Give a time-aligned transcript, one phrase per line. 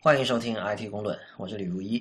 [0.00, 2.00] 欢迎收听 IT 公论，我是李如一。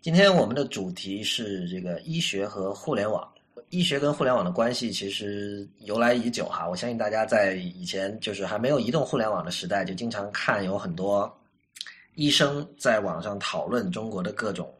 [0.00, 3.28] 今天我们的主题是这个医学和互联网。
[3.70, 11.28] 医学跟互联网的关系其实由来已久哈，我相信大家在以前就是还没有移动互联网的时代，就经常看有很多
[12.14, 14.72] 医生在网上讨论中国的各种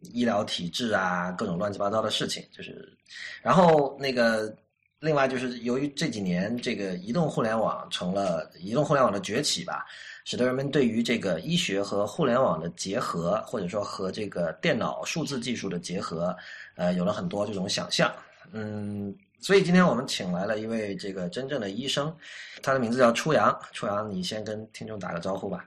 [0.00, 2.46] 医疗体制啊，各种乱七八糟的事情。
[2.52, 2.96] 就是，
[3.42, 4.56] 然后那个
[5.00, 9.86] 另外就是由于这几年这个移动互联网成了移动互联网的崛起吧。
[10.24, 16.36] 使得人们对于这个医学和互联网的结合，或者说和这个电脑数字技术的结合，
[16.74, 18.12] 呃，有了很多这种想象。
[18.52, 22.14] 嗯，所以今天我们请来了一位这个真正的医生，
[22.62, 23.58] 他的名字叫初阳。
[23.72, 25.64] 初阳，你先跟听众打个招呼吧。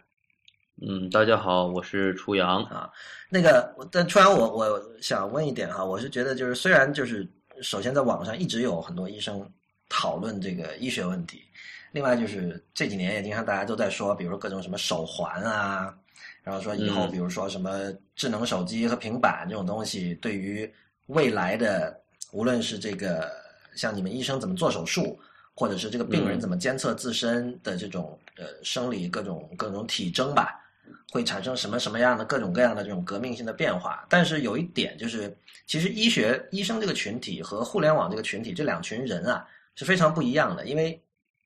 [0.87, 2.87] 嗯，大家好，我是初阳啊。
[3.29, 7.27] 那个，但初阳，我我想问一点哈，我是觉得就是虽然就是
[7.61, 9.47] 首先在网上一直有很多医生
[9.89, 11.43] 讨论这个医学问题。
[11.91, 15.93] 另外就是这几年也经常大家都在说，比如说各种什么手环啊，
[16.41, 20.71] 然后说以后比如说什么智能手机和平板这种东西，对于
[21.07, 21.99] 未来的
[22.31, 23.29] 无论是这个
[23.75, 25.19] 像你们医生怎么做手术，
[25.53, 30.60] 或者是这个病人怎么监测自身的这种呃生理各种各种体征吧，
[31.11, 34.07] 会产生什么什么样的各种各样的这种革命性的变化。
[34.09, 35.31] 但是有一点就是，
[35.67, 39.45] 其实医学医生这个群体和互联网这个群体这两群人啊
[39.75, 40.99] 是非常不一样的，因为。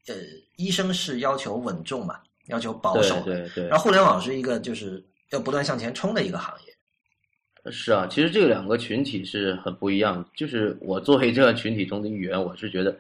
[0.08, 0.14] 呃，
[0.58, 3.24] 医生是要求稳重嘛，要求保守的。
[3.24, 3.68] 对对。
[3.68, 7.72] 然后互联网是一个就是要不断向前冲的一个行业。
[7.72, 10.24] 是啊，其实这两个群体是很不一样。
[10.36, 12.96] 就是我作为这个群体中的一员，我是觉得，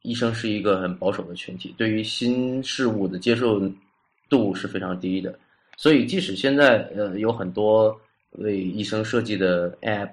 [0.00, 3.60] 医生是一个很保守的群体，对于新事物的接受
[4.30, 5.38] 度是非常低的。
[5.76, 7.98] 所以，即使现在呃有很多
[8.32, 10.10] 为医生设计的 App，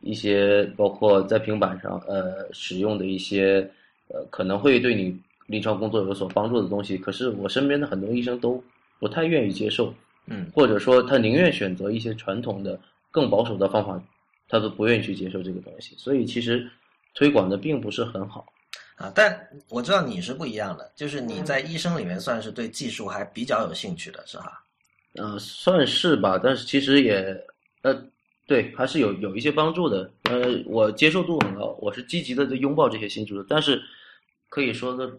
[0.00, 3.70] 一些包括在平板上呃使用的一些。
[4.08, 8.62] 呃，可能会对你临床工作有所帮助的东西，可是我身边的很多医生都
[8.98, 9.94] 不太愿意接受，
[10.26, 12.78] 嗯，或者说他宁愿选择一些传统的、
[13.10, 13.98] 更保守的方法，
[14.50, 15.94] 他都不愿意去接受这个东西。
[15.96, 16.68] 所以其实
[17.14, 18.44] 推广的并不是很好
[18.96, 19.10] 啊。
[19.14, 24.62] 但我知道你是不一样的，就是你在医生里面算是对技术还比较有兴趣的，是吧？
[25.14, 26.38] 嗯，算是吧。
[26.42, 27.44] 但是其实也
[27.82, 28.06] 呃，
[28.46, 30.10] 对，还是有有一些帮助的。
[30.24, 33.82] 呃，我接受度很高，我是积极的在拥抱这些新技术，但是。
[34.54, 35.18] 可以说的，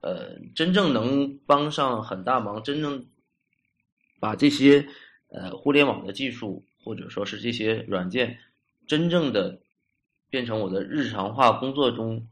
[0.00, 3.04] 呃，真正能帮上很大忙，真正
[4.18, 4.88] 把这些
[5.28, 8.38] 呃互联网的技术或者说是这些软件，
[8.86, 9.60] 真正的
[10.30, 12.26] 变成我的日常化工作中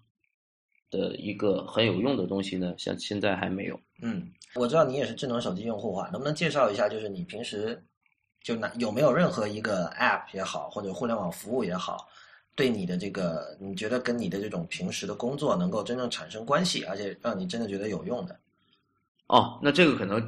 [0.91, 3.79] 的一个很有用的东西呢，像现在还没有。
[4.03, 7.83] 嗯，我知道你也是智能手机用户啊，能不能介绍一下，就是你平时
[8.43, 12.09] 就拿有没有任何一个 App 也好，或者互联网服务也好？
[12.55, 18.35] 对你的这个，你觉得跟你的这种平时的工作能够真正产生关系，而且让你真的觉得有用的？
[19.27, 20.19] 哦，那这个可能，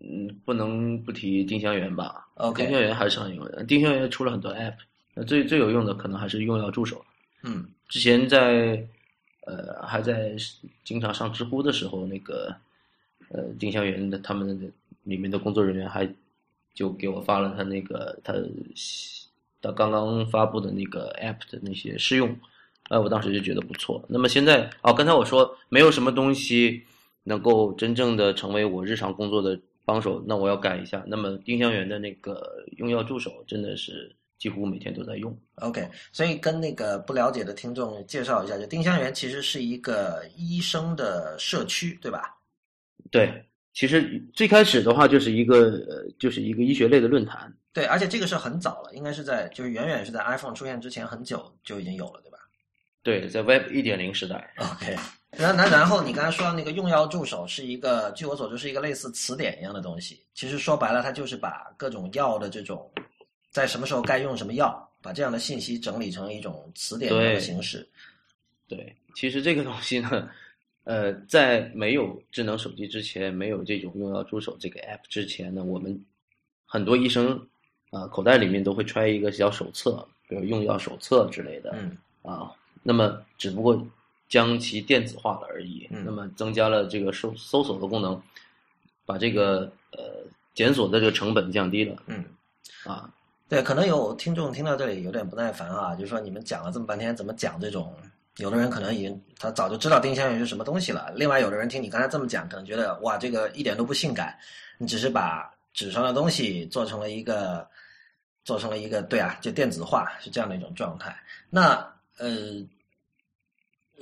[0.00, 3.62] 嗯，不能不提丁香园吧？OK，丁香园还是很有用的。
[3.64, 4.76] 丁香园出了很多 App，
[5.12, 7.04] 那最最有用的可能还是用药助手。
[7.42, 8.82] 嗯，之前在
[9.46, 10.34] 呃还在
[10.84, 12.54] 经常上知乎的时候，那个
[13.28, 14.66] 呃丁香园的他们的
[15.04, 16.08] 里面的工作人员还
[16.74, 18.34] 就给我发了他那个他。
[19.66, 22.36] 他刚刚发布的那个 App 的那些试用，
[22.90, 24.04] 哎，我当时就觉得不错。
[24.10, 26.82] 那么现在，哦，刚才我说没有什么东西
[27.22, 31.02] 能够真正的成为我日常工作的帮手，那我要改一下。
[31.06, 35.34] 那么丁香园的那个用药助手真的是几乎每天都在用。
[35.54, 42.36] OK，所以跟那个不了解的听众介绍一下，就丁香园其实是一个医生的社区，对吧？
[43.10, 47.50] 对，其实最开始的话就是一个呃，就是一个医学类的论坛。
[47.72, 52.36] 对，而且这个是很早了，应该是在就是远远是在 iPhone 出现之前很久就已经有了，对吧？
[53.02, 54.52] 对，在 Web 一点零时代。
[54.58, 54.94] OK，
[55.30, 60.22] 然然然后你刚才说的那个用药助手是一个，据我所知是一个类似词典一样的东西。
[60.34, 62.92] 其实说白了，它就是把各种药的这种
[63.54, 67.88] 在什么时候该用什么药，把这样的信息整理成一种词典的形式。
[68.68, 70.28] 对，其实这个东西呢，
[70.82, 75.98] 呃，在没有智能手机之前，没有这种用药助手这个 App 之前呢，我们
[76.66, 77.40] 很多医生。
[77.90, 81.70] 啊，口袋里面都会揣一个小手册，比如用药手册之类的。
[81.76, 82.50] 嗯，啊，
[82.82, 83.86] 那么只不过
[84.28, 85.86] 将其电子化了而已。
[85.92, 88.20] 嗯，那么增加了这个搜搜索的功能，
[89.06, 90.24] 把这个呃
[90.54, 92.02] 检索的这个成本降低了。
[92.06, 92.24] 嗯，
[92.84, 93.08] 啊，
[93.54, 97.94] 对，可能有听众听到这里有点不耐烦啊，就是说你们讲了这么半天，怎么讲这种？
[98.38, 101.12] 有的人可能已经他早就知道丁香园是什么东西了。
[101.14, 104.36] 另外，有的人听你刚才这么讲，可能觉得哇，这个一点都不性感，
[104.78, 107.66] 你只是把纸上的东西做成了一个。
[108.44, 111.16] 做成了一个对啊，就电子化是这样的一种状态。
[111.48, 111.76] 那
[112.18, 112.62] 呃，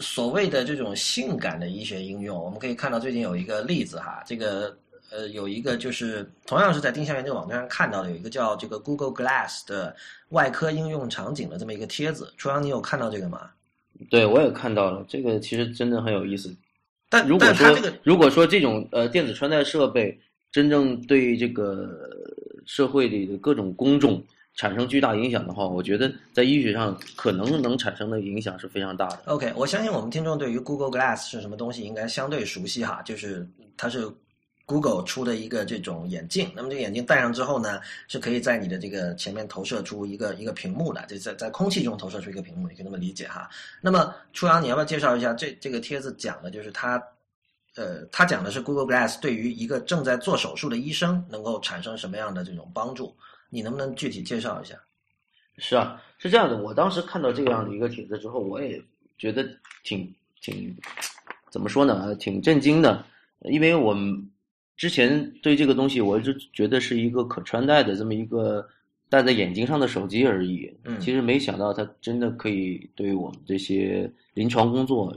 [0.00, 4.76] 所谓的这种性感的医学应用，我们可以看到最近有一个例子哈，这个
[5.12, 9.94] 呃，有一个就是同样是在丁香园这个网站上看到的，有一个叫这个 Google Glass 的
[10.30, 12.32] 外科应用场景的这么一个帖子。
[12.38, 13.50] 初阳，你有看到这个吗？
[14.10, 16.52] 对，我也看到了，这个其实真的很有意思。
[17.10, 20.18] 但如果说这个如果说这种呃电子穿戴设备
[20.50, 21.90] 真正对这个
[22.64, 24.24] 社会里的各种工种
[24.54, 29.20] 产生巨大影响的话，我觉得在医学上可能能产生的影响是非常大的。
[29.26, 34.10] OK，我相信我们听众对于 Google Glass 是什么东西应该相对熟悉哈，就是它是
[34.72, 36.50] Google 出的一个这种眼镜。
[36.56, 43.50] 那么这个眼镜戴上之后呢，是可以在你的这个前面投射出一个一个屏幕的，就在在空气中投射出一个屏幕，你可以那么理解哈。
[43.80, 47.02] 那么初阳，你要不要介绍一下这这个帖子讲的就是它？
[47.74, 53.16] 呃，它讲的是 Google Glass 对于一个正在做手术的医生能够产生什么样的这种帮助？
[53.48, 54.74] 你能不能具体介绍一下？
[55.56, 56.58] 是啊，是这样的。
[56.58, 58.78] 我当时看到这样的一个帖子之后，我也
[59.16, 59.42] 觉得
[59.84, 60.76] 挺挺
[61.50, 62.14] 怎么说呢？
[62.16, 63.02] 挺震惊的，
[63.44, 64.22] 因为我们
[64.76, 68.66] 之前对这个东西，我一直觉得是一个可穿戴的这么一个
[69.08, 70.68] 戴在眼睛上的手机而已。
[70.84, 75.14] 嗯其实没想到它真的可以对于我们这些临床工作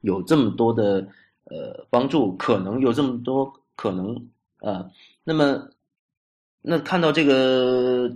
[0.00, 1.06] 有这么多的
[1.44, 4.14] 呃帮助，可能有这么多可能
[4.58, 4.90] 啊、呃
[5.24, 5.68] 那么，
[6.60, 8.10] 那看到这个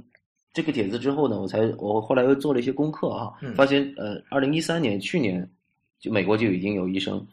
[0.52, 5.48] 这个帖子之后呢，我才我后来又做了一些功课啊，嗯发现呃，二零一三年去年
[6.00, 7.24] 就美国就已经有医生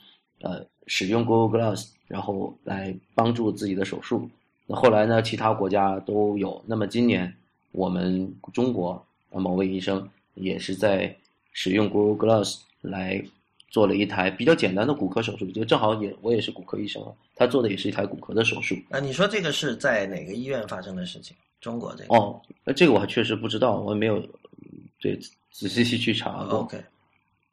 [0.44, 4.30] 呃使用 Google Glass，然后来帮助自己的手术。
[4.68, 6.64] 那后来呢，其他国家都有。
[6.68, 7.34] 那么今年
[7.72, 11.14] 我们中国呃某位医生也是在
[11.52, 13.24] 使用 Google Glass 来
[13.70, 18.76] 做了一台比较简单的骨科手术，就正好也我也是骨科医生啊，他做的也是一台骨科的手术。
[18.90, 21.36] 啊，你说这个是在哪个医院发生的事情？
[21.60, 22.16] 中国这个？
[22.16, 25.18] 哦，那这个我还确实不知道，我也没有嗯对
[25.52, 26.60] 仔细去查过。
[26.60, 26.78] OK，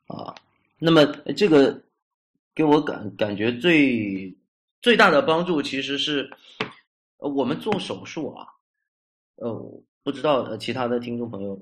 [0.09, 0.35] 啊，
[0.79, 1.81] 那么呃这个
[2.55, 4.35] 给我感感觉最
[4.83, 6.31] 最大的帮助其实是，
[7.19, 8.47] 呃，我们做手术啊，
[9.37, 11.59] 呃，不知道呃其他的听众朋友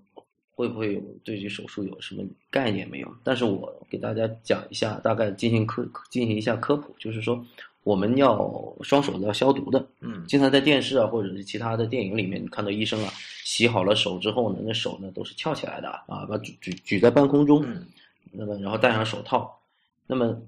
[0.50, 3.08] 会不会有对这手术有什么概念没有？
[3.22, 7.44] 但是我给大家讲一下，大概进行科进行一下科普，就是说
[7.84, 8.36] 我们要
[8.82, 10.24] 双手都要消毒的，嗯。
[10.26, 13.12] 经常在电视啊，或者是其他的电影里面，你看到医生啊，
[13.44, 17.86] 洗好了手之后呢，那手呢都是翘起来的啊，把举举举在半空中，嗯。
[18.30, 19.58] 那么然后戴上手套，
[20.06, 20.38] 那么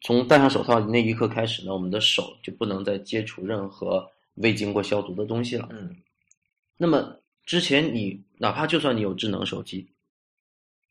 [0.00, 5.68] 从戴上手套那一刻开始呢，我们的手就不能再接触任何未经过消毒的东西了。
[5.72, 5.94] 嗯
[6.76, 7.14] 那么
[7.44, 9.86] 之前你哪怕就算你有智能手机，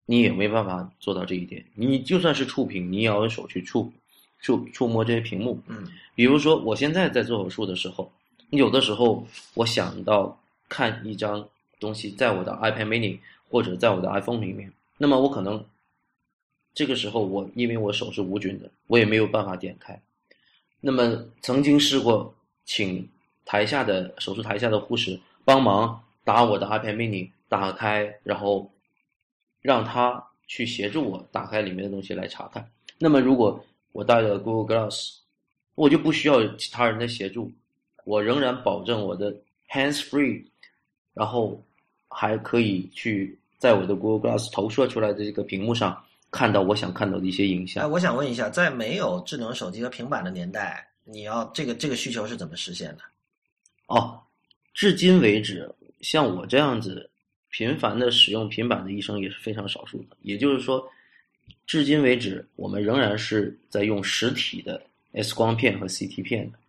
[0.06, 1.66] 你也没办法做到这一点。
[1.74, 3.92] 你就算是触屏，你也要用手去触
[4.40, 5.60] 触触摸这些屏幕。
[5.68, 8.12] 嗯比如说，我现在在做手术的时候，
[8.52, 9.26] 有的时候
[9.56, 11.44] 我想到看一张
[11.80, 13.18] 东西在我的 iPad mini
[13.50, 15.66] 或者在我的 iPhone 里面，那么我可能
[16.80, 20.02] 这个时候我因为我手是无菌的，我也没有办法点开。
[20.80, 22.34] 那么曾经试过
[22.64, 23.06] 请
[23.44, 28.72] 台下的手术台下的护士帮忙打我的 iPad mini 打开，然后
[29.62, 32.66] 让他去协助我打开里面的东西来查看。
[32.98, 33.62] 那么如果
[33.92, 35.18] 我带了 Google Glass，
[35.76, 37.52] 我就不需要其他人的协助，
[38.06, 39.36] 我仍然保证我的
[39.70, 40.46] hands free，
[41.14, 41.62] 然后
[42.08, 47.92] 还可以去在我的 Google Glass 投射出来的这个屏幕上看到我想看到的一些影哎，像。
[47.92, 53.00] 我想问一下，在没有智能手机和平板的年代，你要这个这个需求是怎么实现的？
[53.88, 54.20] 哦，
[54.74, 55.70] 至今为止，
[56.02, 57.10] 像我这样子
[57.50, 60.18] 频繁的使用平板的医生也是非常少数的。
[60.22, 60.88] 也就是说，
[61.66, 64.82] 至今为止，我们仍然是在用实体的
[65.14, 66.60] X 光片和 CT 片的，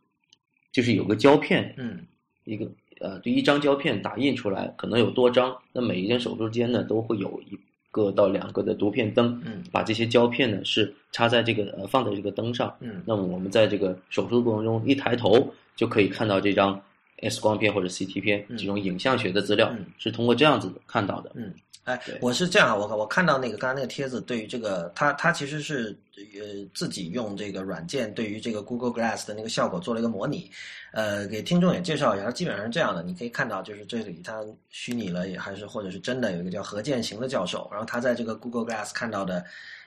[0.72, 2.06] 就是有个胶片，嗯
[2.44, 2.66] 一个
[3.00, 7.58] 呃，对一张胶片打印出来，可能有多张，那每一件手术间呢都会有一
[7.90, 16.80] 个到两个的读片灯，嗯把这些胶片呢是插在这个呃放在这个灯上，嗯那么我们在这个手术过程中一抬头就可以看到这张
[17.22, 21.32] X 光片或者 CT 片嗯这种影像学的资料，嗯是通过这样子看到的。
[21.34, 21.52] 嗯。
[21.84, 30.50] 哎，我是这样，我我看到那个刚才那个帖子，对于这个，他他其实是呃自己用这个软件对于这个 Google Glass 的那个效果做了一个模拟，
[30.92, 39.42] 呃，给听众也介绍一下，它基本上是这样的，你可以看到，就是这里它虚拟了也还是或者是真的有一个叫何建行的教授，然后他在这个 Google Glass 看到的，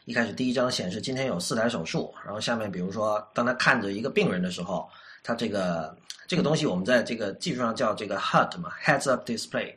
[0.06, 4.90] 一开始第一张显示今天有四台手术，然后下面比如说当他看着一个病人的时候，
[5.22, 5.96] 他这个
[6.28, 9.76] 这个东西我们在这个技术上叫这个 HUD 嘛，Heads Up Display。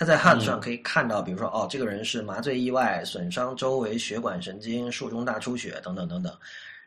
[0.00, 6.34] 他在 HUD 上可以看到，比如说，哦，这个人是麻醉意外损伤周围血管神经、术中大出血等等等等。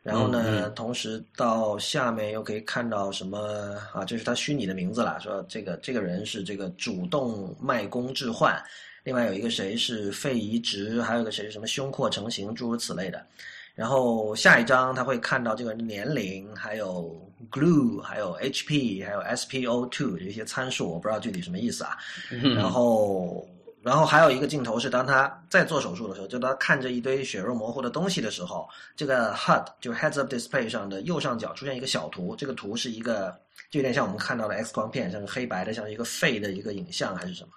[0.02, 4.04] 然后呢，嗯同时到下面又可以看到什么啊？
[4.04, 8.60] 这是他虚拟的名字啦，说这个这个人是这个主动脉弓置换，
[9.04, 13.24] 另外有一个谁是肺移植，还有一个谁是什么胸廓成型，诸如此类的。
[13.74, 17.14] 然后下一张他会看到这个年龄，还有
[17.50, 21.96] glue，还有 HP，还有 SPO2 这些参数，我不知道具体什么意思啊。
[22.54, 23.46] 然后，
[23.84, 33.36] 然后还有一个镜头是当他在做手术的时候，就他看着一堆血肉模糊的东西的时候，这个 HUD 就是 Heads Up Display 上的右上角出现一个小图，这个图是一个
[33.70, 37.50] 就有点像我们看到的 X 光片，像是黑白的，像一个肺的一个影像还是什么。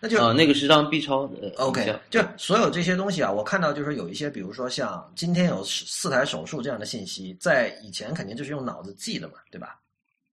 [0.00, 9.78] 那就啊，那个是张 B 超的 OK，就所有这些东西啊，我看到就是有一些，比如说像今天有四台手术这样的信息，在以前肯定就是用脑子记的嘛，对吧？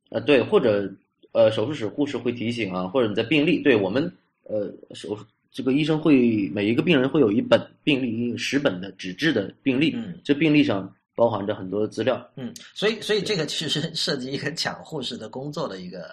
[0.09, 0.89] 呃，对，或者
[1.33, 4.11] 呃，手术室护士会提醒啊，或者你在病历，对我们
[4.43, 5.17] 呃手
[5.51, 16.09] 这个医生会每一个病人会有一本病历，十本的纸质的病历，嗯，这病历上包含着很多的资料，嗯，所以所以这个其实 涉及一个抢护士的工作的一个。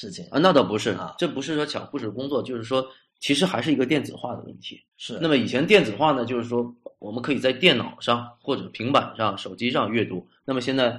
[0.00, 2.86] 事情啊，那倒不是啊，这不是说抢护士工作，就是说
[3.18, 4.80] 其实还是一个电子化的问题。
[4.96, 10.24] 是，那么以前电子化呢，就是说我们可以在电脑上或者平板上、手机上阅读。
[10.44, 10.96] 那么现在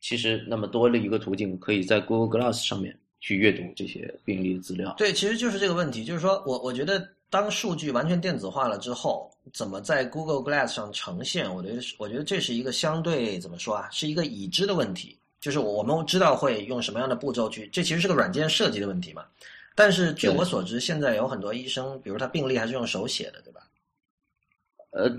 [0.00, 4.94] 其实那么多了一个途径，可以在 Google Glass 上面去阅读这些病例的资料。
[4.98, 11.50] 对，其实就是这个问题，就是说我我觉得当数据完全电子化了之后，怎么在 Google Glass 上呈现？
[11.54, 15.16] 我觉得我觉得这是一个相对怎么说啊，是一个已知的问题。
[15.40, 19.24] 就是我们知道会用什么样的步骤去，这其实是个软件设计的问题嘛。
[19.74, 23.60] 但是据我所知，现在有很多医生，比如他病历还是用手写的，对吧？
[24.90, 25.10] 呃，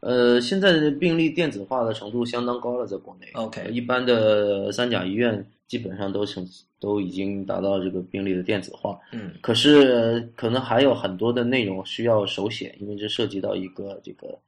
[0.00, 3.26] 呃，现在的病例电子化的程度相当高了，在国内。
[3.34, 6.46] OK，一般的三甲医院基本上都成
[6.80, 8.98] 都已经达到这个病例的电子化。
[9.12, 9.32] 嗯。
[9.40, 14.38] 可是可能还有很多的内容需要手写，因为这涉及到一个这个。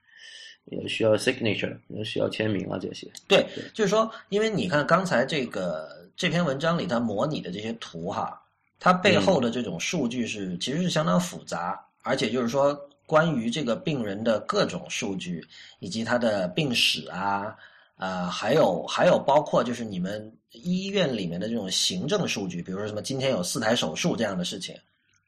[0.66, 3.11] 也需要 signature，也需要签名啊，这些。
[3.26, 8.40] 对，就是说，因为你看刚才这个这篇文章里它模拟的这些图哈，
[8.78, 12.78] 它背后的这种数据是其实是相当复杂，而且就是说
[13.11, 15.45] 关于这个病人的各种数据，
[15.81, 17.57] 以及他的病史啊，
[17.97, 24.76] 啊，还有还有包括就是你们医院里面的这种行政数据，比如说什么今天有四台手术这样的事情，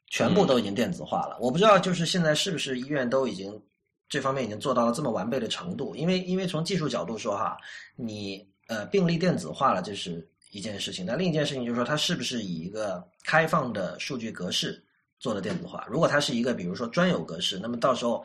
[0.07, 1.37] 全部都已经电子化了。
[1.41, 3.61] 我不知道就是现在是不是医院都已经。
[4.09, 7.57] 这方面已经做到了这么完备的程度，因为因为从技术角度说哈，
[7.95, 14.83] 你呃病历电子化了这是一件事情，但另一件事情就是说它是不是以一个开放的数据格式
[15.23, 15.87] 做的电子化？
[15.89, 18.21] 如果它是一个比如说专有格式，那么到时候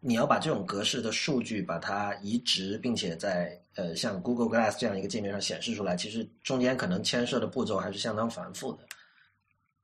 [0.00, 8.78] 你要把这种格式的数据把它移植，并且在呃像 Google Glass 这样一个界面上显示出来，其实中间可能牵涉的步骤还是相当繁复的。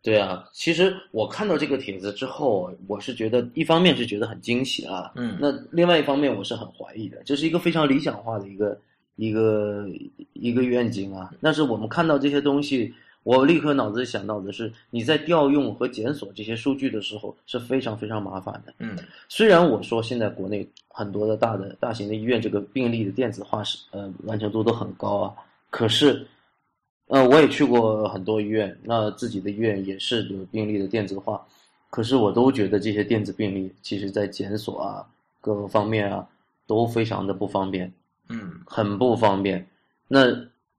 [0.02, 8.80] 对啊，其实我看到这个帖子之后，我是觉得一方面是觉得很惊喜啊，嗯，那另外一方面我是很怀疑的，这是一个非常理想化的一个
[9.16, 9.86] 一个
[10.32, 11.30] 一个愿景啊。
[11.42, 12.94] 但是我们看到这些东西，
[13.24, 18.72] 我立刻脑子里想到的是，你在调用和检索这些数据的时候是非常非常麻烦的。
[18.78, 18.96] 嗯，
[19.28, 25.34] 虽然我说现在国内很多的大的大型的医院这个病例的电子化是呃完成度都很高啊，
[25.70, 26.24] 可是。
[27.08, 31.46] 呃，我也去过很多医院，那自己的医院也是有病例的电子化，
[31.90, 35.06] 可是我都觉得这些电子病例，其实在检索啊
[35.38, 36.26] 各个方面啊
[36.66, 37.92] 都非常的不方便，
[38.30, 39.64] 嗯，很不方便。
[40.08, 40.34] 那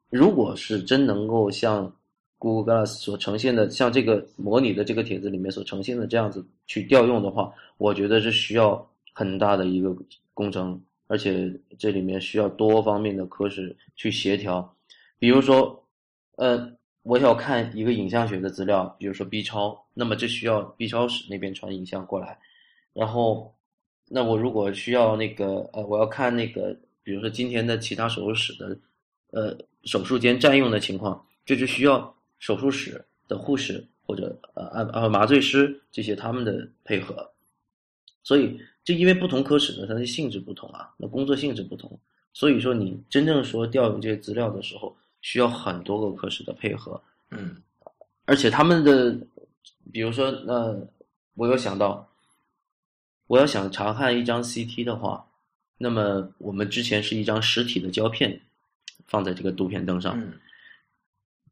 [0.10, 1.90] 如果是真能够像
[2.38, 9.96] Google Glass 所呈现的，像这个模拟的这个帖子里面所呈现的这样子去调用的话，我觉得是需要很大的一个
[10.34, 14.76] 工程，而且这里面需要多方面的科室去协调，
[15.20, 15.82] 比如说。
[16.38, 16.70] 呃，
[17.04, 22.38] 我要看一个影像学的资料，比如说 B 超，那么这需要 B 超室那边传影像过来，
[22.92, 23.56] 然后，
[24.10, 28.78] 那我如果需要那个呃，我要看那个，比如说今天的其他手术室的，
[29.32, 32.14] 呃，手术间占用的情况，这就需要
[32.46, 37.32] 手术室的护士或者呃按呃麻醉师这些他们的配合，
[38.22, 42.00] 所以就因为不同科室呢，它的性质不同啊，那工作性质不同，
[42.34, 44.96] 所以说你真正说调用这些资料的时候。
[45.22, 47.56] 需要很多个科室的配合，嗯，
[48.26, 49.18] 而且他们的，
[49.92, 50.78] 比如说，那
[51.34, 52.08] 我有想到，
[53.26, 55.26] 我要想查看一张 CT 的话，
[55.80, 58.40] 那么我们之前是一张实体的胶片
[59.08, 60.34] 放在这个读片灯上，嗯，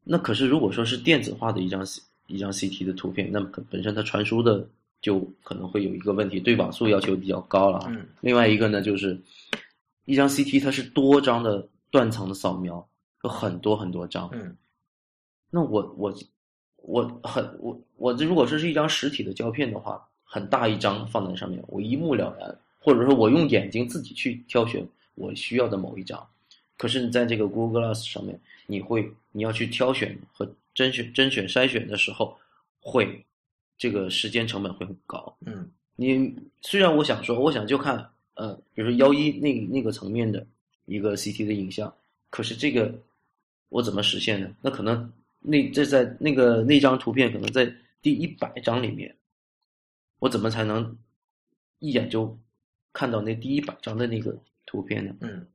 [0.04, 1.86] 那可是如果说是电子化的一张
[2.28, 4.68] 一张 CT 的图片，那么本身它传输的
[5.02, 9.20] 就可能会有一个问题，对网速要求比较高了，嗯，另外一个呢就是
[10.06, 12.86] 一张 CT 它是多张的断层的扫描。
[13.24, 14.54] 有很多很多张，嗯，
[15.50, 16.14] 那我我
[16.82, 26.22] 我很我我这如果说是一张实体的胶片的话，很大一张放在上面，我一目了然，或者说我用眼睛自己去挑选我需要的某一张。
[26.78, 32.38] 可是你在这个 Google Glass 上面，你会你要去挑选和甄选甄选筛选的时候，
[32.80, 33.24] 会
[33.78, 35.36] 这个时间成本会很高。
[35.46, 40.46] 嗯，你虽然我想说，我想就看呃，比如说幺一那那个层面的
[40.86, 41.94] 一个 CT 的影像，
[42.30, 42.94] 可是这个
[43.70, 44.56] 我怎么实现呢？
[44.62, 49.16] 那可能那这在那个那张图片可能在第一百张里面，
[50.20, 50.98] 我怎么才能
[51.80, 52.38] 一眼就
[52.92, 55.16] 看到那第一百张的那个图片呢？
[55.22, 55.46] 嗯，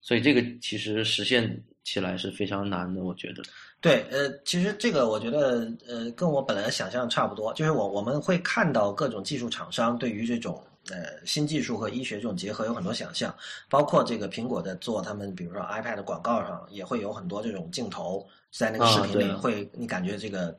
[0.00, 3.42] 所以这个其实实现起来是非常难的，我觉得。
[3.80, 13.34] 对，呃，其实这个我觉得，呃，跟我本来想象差不多，就是我我们会看到各种技术厂商对于这种呃新技术和医学这种结合有很多想象，
[13.68, 20.56] 包括这个苹果在做他们比如说 iPad 的广告上也会有很多这种镜头在那个视频里会，你感觉这个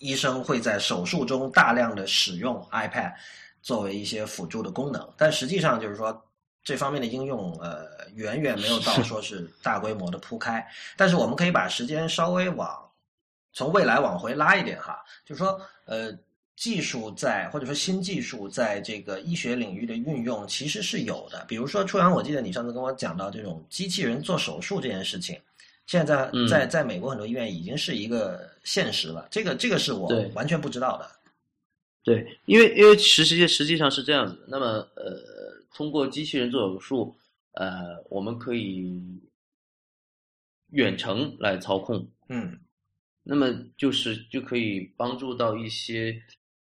[0.00, 3.12] 医生会在手术中大量的使用 iPad
[3.62, 6.20] 作为一些辅助的功能，但实际上就是说。
[6.62, 10.66] 这方面的应用，呃，远远没有到说是大规模的铺开。
[10.96, 12.76] 但是我们可以把时间稍微往
[13.52, 16.12] 从未来往回拉一点哈，就是说，呃，
[16.56, 21.44] 技术在或者说新技术在这个医学领域的运用其实是有的。
[21.48, 25.40] 比如说，初阳，我记得你上次跟我讲到这种机器人做手术这件事情，
[25.86, 29.26] 现在在嗯在在美国很多医院已经是一个现实了。
[29.30, 31.10] 这个这个是我完全不知道的。
[32.04, 34.38] 对，因为因为实际实际上是这样子。
[34.46, 35.20] 那么呃，
[35.74, 37.16] 通过机器人做手术，
[37.52, 39.00] 呃，我们可以
[40.70, 42.58] 远程来操控，嗯
[43.22, 46.20] 那么就是就可以帮助到一些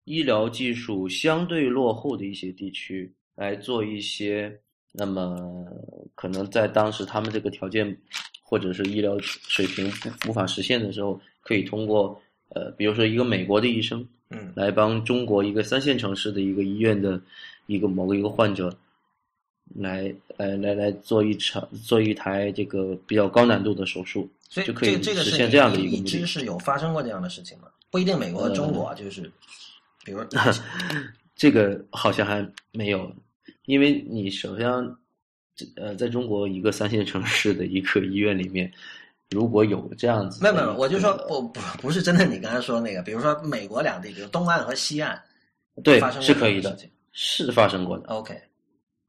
[0.03, 4.59] 医疗技术相对落后的一些地区来做一些，
[4.91, 5.65] 那么
[6.15, 7.97] 可能在当时他们这个条件
[8.43, 9.87] 或者是医疗水平
[10.25, 14.07] 无无法实现的时候，可以通过呃，比如说一个美国的医生。
[14.33, 17.21] 嗯来帮中国一个三线城市的一个医院的
[17.65, 18.73] 一个某个一个患者，
[19.75, 26.25] 来来来来做一场做一台这个比较高难度的手术，所以就可以实现这样的一个目的。
[26.25, 27.67] 是有发生过这样的事情吗？
[27.89, 29.31] 不一定美国和中国啊，就是
[30.03, 30.19] 比如
[31.35, 33.11] 这个好像还没有，
[33.65, 34.67] 因为你首先
[35.55, 38.71] 这呃，在中国一个三线城市的一个医院里面，
[39.31, 45.21] 如果有这样子没有没有，我就说不不不是真的，你刚才说那个，比如说美国两地，比如东岸和西岸，
[45.83, 46.77] 对发生过是可以的。
[47.13, 48.07] 是发生过的。
[48.07, 48.41] OK，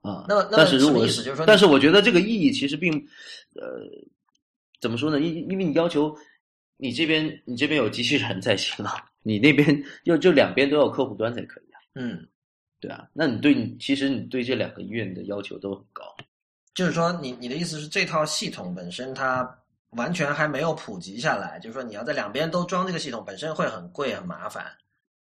[0.02, 1.22] 啊，那但是如果意思？
[1.22, 2.92] 就是说但是我觉得这个意义其实并，
[3.54, 3.80] 呃，
[4.80, 5.20] 怎么说呢？
[5.20, 6.14] 因因为你要求
[6.76, 12.26] 你这边你这边有机器人才行啊，你那边就就两边都有客户端才可以啊，嗯，
[12.80, 16.02] 对啊，那你对你其实你对这两个医院的要求都很高，
[16.74, 19.48] 就是说你你的意思是这套系统本身它
[19.90, 24.66] 完全还没有普及下来，就是说你要在两边都装这个系统，本身会很贵很麻烦，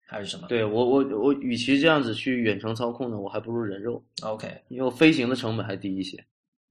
[0.05, 0.47] 还是什么？
[0.49, 6.23] 对我我我与其这样子去远程操控呢，我还不如人肉，，OK，因为我飞行的成本还低一些。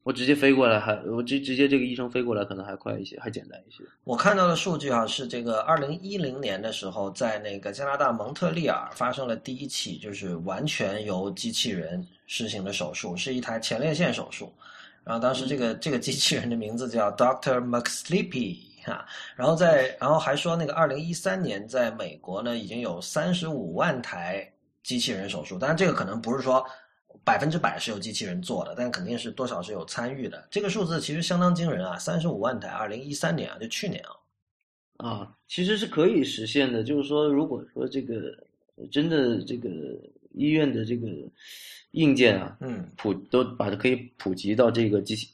[0.03, 3.81] 我直接飞过来还，我直直接这个医生飞过来可能还快一些，还简单一些。
[4.03, 14.51] 我看到的数据啊，是这个二零一零年的时候，在那个加拿大蒙特利尔发生了第一起就是完全由机器人实行的手术，是一台前列腺手术。
[15.05, 24.51] 然后当时这个这个机器人的名字叫 Doctor McSleepy 哈，然后在然后还说那个二零一三年在美国呢已经有三十五万台
[24.83, 26.65] 机器人手术，当然这个可能不是说
[27.23, 30.47] 百分之百是由机器人做的，但肯定是多少是有参与的。
[30.51, 34.11] 这个数字其实相当惊人啊，三十五万台，二零一三年啊，就去年啊。
[34.97, 36.83] 啊，其实是可以实现的。
[36.83, 38.31] 就是说，如果说这个
[38.91, 39.69] 真的这个
[40.33, 41.07] 医院的这个
[41.91, 45.29] 硬件啊，嗯普都把它可以普及到这个机器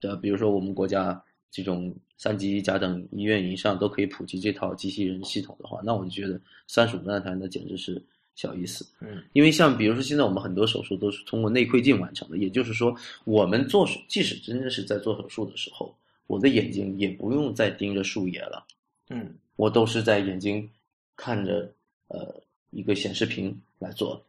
[0.00, 8.02] 的，比如说我们国家这种三级甲等医院以上都可以普及这套机器人系统的话，那我就觉得三十五万台那简直是
[8.34, 8.84] 小意思。
[9.00, 18.66] 嗯因为像比如说现在我们很多手术都是通过内窥镜完成的，也就是说，我们做手，即使真的是在做手术的时候，我的眼睛也不用再盯着树叶了。
[19.10, 20.68] 嗯我都是在眼睛
[21.16, 21.72] 看着
[22.08, 22.34] 呃
[22.70, 24.20] 一个显示屏来做。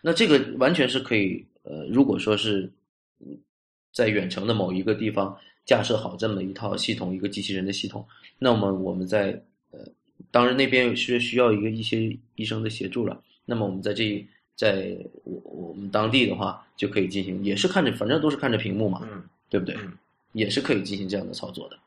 [0.00, 2.70] 那这个完全是可以呃，如果说是
[3.20, 3.38] 嗯
[3.92, 8.06] 在远程的某一个地方架设好这么一套系统，一个机器人的系统，
[8.38, 9.80] 那么我们在呃，
[10.30, 13.20] 当然那边是需要一个一些医生的协助了。
[13.44, 14.24] 那么我们在这
[14.56, 19.74] 在我我们当地的话，就可以进行，也是看着，反正都是看着屏幕嘛，嗯对不对？
[19.76, 19.92] 嗯，
[20.32, 21.78] 也是可以进行这样的操作的。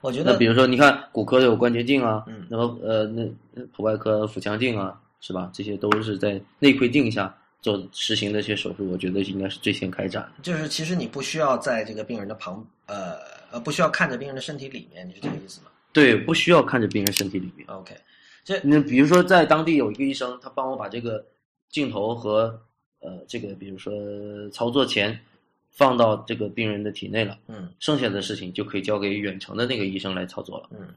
[0.00, 5.50] 我觉得那比如说，你看骨科的有关节镜啊，嗯然后呃，那那普外科腹腔镜啊，是吧？
[5.54, 10.42] 这些都是在内窥镜下做实行的一些手术，我觉得应该是最先开展的。
[10.42, 13.16] 就是其实你不需要在这个病人的旁呃
[13.50, 17.66] 呃不需要看着病人的身体里面，你是这个意思吗对，不需要看着病人身体里面。
[17.68, 17.94] ？OK，
[18.44, 21.24] 这你比如说，在当地有一个医生，他帮我把这个
[21.70, 22.60] 镜头和
[23.00, 23.92] 呃这个，比如说
[24.50, 25.18] 操作前
[25.70, 30.68] 放到这个病人的体内了，嗯剩下的事情就可以交给远程的那个医生来操作了。
[30.72, 30.88] 嗯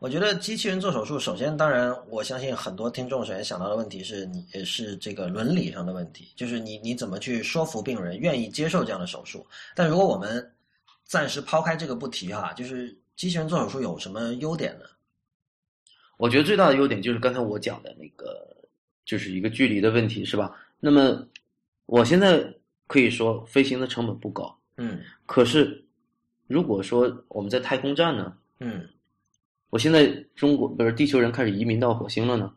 [0.00, 9.46] 我觉得机器人做手术，首先，当然，我相信很多听众首先想到的问题是你也是这个伦理上的问题，就是你你怎么去说服病人愿意接受这样的手术？
[9.74, 10.50] 但如果我们
[11.10, 14.84] 暂时抛开这个不提哈，就是机器人做手术有什么优点呢？
[16.16, 18.56] 我觉得最大的优点就是刚才我讲的那个，
[19.04, 20.56] 就是一个距离的问题，是吧？
[20.78, 21.26] 那么
[21.86, 22.40] 我现在
[22.86, 25.84] 可以说飞行的成本不高，嗯可是
[26.46, 28.88] 如果说我们在太空站呢，嗯，
[29.70, 32.54] 我现在中国不是地球人开始移民到火星了呢，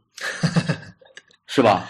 [1.48, 1.90] 是吧？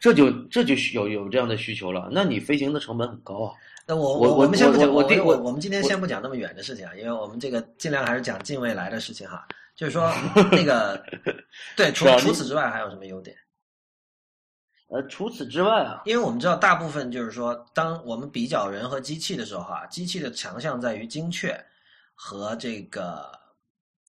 [0.00, 3.52] 这就这就需有有这样的需求了，那你飞行的成本很高啊。
[3.88, 9.48] 那我我我们先不讲，我我我们今天先不讲那么远的事情啊，因为我们这个尽量还是讲近未来的事情哈。
[9.74, 10.12] 就是说
[10.52, 11.02] 那个，
[11.74, 13.34] 对，除除此之外还有什么优点？
[14.88, 21.58] 呃，除此之外啊，因为我们知道，大部分就是说，当我们比较人和机器的时候，哈，机器的强项在于精确
[22.12, 23.30] 和这个，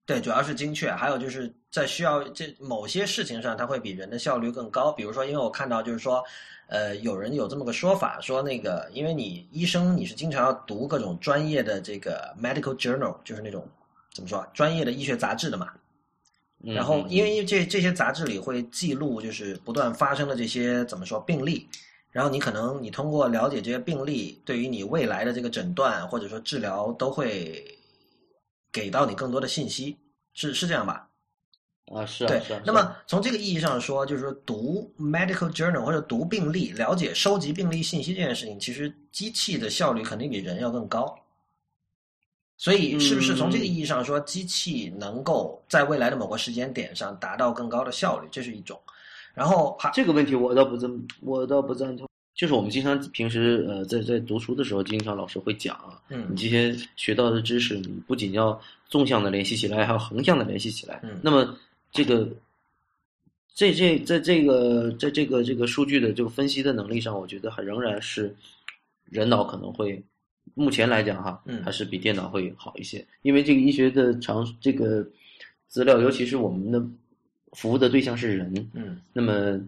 [0.09, 4.91] 对，主要是精确，还有就是在需要这某些事情上，它会比人的效率更高。
[4.91, 6.25] 比如说，因为我看到就是说，
[6.69, 13.69] 呃，有人有这么个说法，说那个，因为你医生你是经常要读各种专业的这个 medical journal，就是那种
[14.15, 15.71] 怎么说啊专业的医学杂志的嘛，
[16.65, 16.73] 嗯。
[16.73, 17.11] 然后，嗯。
[17.11, 21.69] 因为这这些杂志里会记录，就是不断发生的这些怎么说病例，
[22.11, 27.63] 然后你可能你通过了解这些病例，对于你未来的这个诊断或者说治疗都会
[28.79, 29.97] 给到你更多的信息，
[30.33, 31.09] 是是这样吧？
[31.93, 32.63] 啊是啊对是啊。。
[32.65, 41.19] 那么从这个意义上说，就是说读 medical journal 或者读病例，了解收集病例信息这件事情，其实机器的效率肯定比人要更高。
[42.57, 48.81] 所以，是不是从这个意义上说，机器能够在未来的某个时间点上达到更高的效率，这是一种。
[49.33, 52.08] 然后还这个问题我倒不这么，我倒不赞同。
[52.39, 56.25] 就是我们经常平时呃在在读书的时候，经常老师会讲啊，嗯。
[56.31, 61.01] 你这些学到的知识，你不仅要纵向的联系起来，还要横向的联系起来。
[61.03, 61.19] 嗯。
[61.21, 61.59] 那么
[61.91, 62.29] 这个
[63.53, 68.33] 这这在这个在这个这个数据的这个分析的能力上，我觉得还仍然是
[69.11, 70.01] 人脑可能会
[70.55, 71.61] 目前来讲哈，嗯。
[71.65, 75.05] 还是比电脑会好一些，因为这个医学的常这个
[75.67, 76.81] 资料，尤其是我们的
[77.55, 79.01] 服务的对象是人，嗯。
[79.13, 79.61] 那么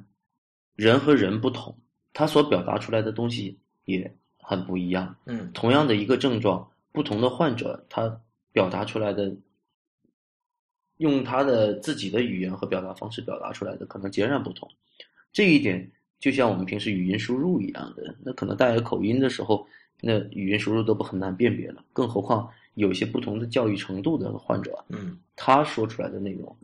[0.76, 1.76] 人和人不同，
[2.12, 5.14] 他所表达出来的东西也很不一样。
[5.26, 8.20] 嗯同样的一个症状，不同的患者他
[8.52, 9.32] 表达出来的，
[10.96, 14.68] 用他的自己的语言和表达方式表达出来的可能截然不同。
[15.32, 19.66] 这一点就像我们平时语音输入一样的，那可能带有口音的时候，
[20.00, 26.54] 那语音输入都不很难辨别了，更何况有些不同的教育程度的患者，嗯他说出来的内容，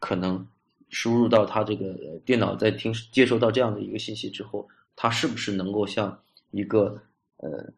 [0.00, 0.44] 可能
[0.88, 4.66] 输入到他这个呃电脑在听接收到这样的一个信息之后，
[5.00, 6.18] 他是不是能够像
[6.50, 7.00] 一个
[7.36, 7.72] 呃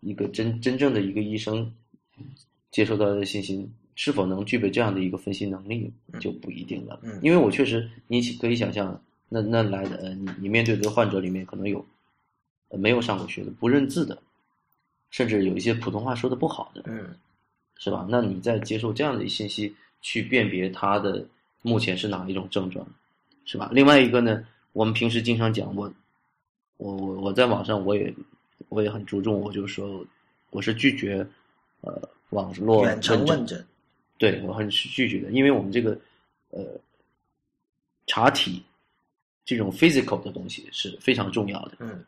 [0.00, 1.72] 一个真真正的一个医生
[2.72, 6.98] 接收到的信息，是否能具备这样的一个分析能力，就不一定了。
[7.04, 11.86] 嗯因为我确实，你可以想象，那那来的呃，你你面对的患者里面可能有
[12.70, 14.20] 呃没有上过学的，不认字的，
[15.10, 17.14] 甚至有一些普通话说的不好的，嗯
[17.78, 18.04] 是吧？
[18.10, 21.24] 那你在接受这样的信息去辨别他的
[21.62, 22.84] 目前是哪一种症状，
[23.44, 23.70] 是吧？
[23.72, 25.92] 另外一个呢，我们平时经常讲，我
[26.76, 28.12] 我我我在网上我也
[28.68, 30.04] 我也很注重，我就说
[30.50, 31.26] 我是拒绝
[31.80, 33.64] 呃网络远程问诊，
[34.18, 35.98] 对我很是拒绝的，因为我们这个
[36.50, 36.64] 呃
[38.06, 38.62] 查体
[39.44, 41.76] 这种 physical 的东西是非常重要的。
[41.80, 42.04] 嗯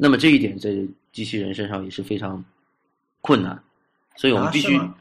[0.00, 0.70] 那么这一点在
[1.10, 2.44] 机器人身上也是非常
[3.20, 3.60] 困难，
[4.16, 4.96] 所以我们必须、啊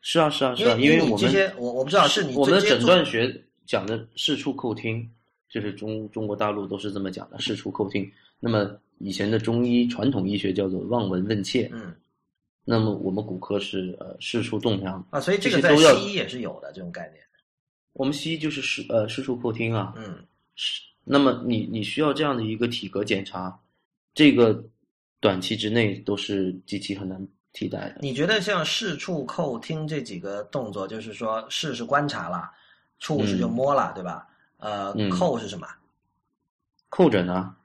[0.00, 5.06] 是啊是啊是啊，因为我们你这些我我不知道是你我们的诊断学讲的视触叩听，
[5.50, 8.10] 就是中中国大陆都是这么讲的视触叩听。
[8.40, 11.94] 那么以前的中医传统医学叫做望闻问切，嗯
[12.64, 17.24] 那么我们骨科是呃视触动量，啊，所以这个在西医也是有的这种概念。
[17.94, 20.22] 我们西医就是视呃视触叩听啊，嗯
[20.54, 23.58] 是，那么你你需要这样的一个体格检查，
[24.14, 24.62] 这个
[25.18, 27.96] 短期之内都是极其很难替代的。
[28.02, 32.50] 你觉得像视、触、叩、听这几个动作，就是说视是观察了，
[32.98, 34.28] 触是就摸了，对吧？
[34.58, 35.66] 呃，嗯叩是什么？
[36.90, 37.56] 叩诊啊，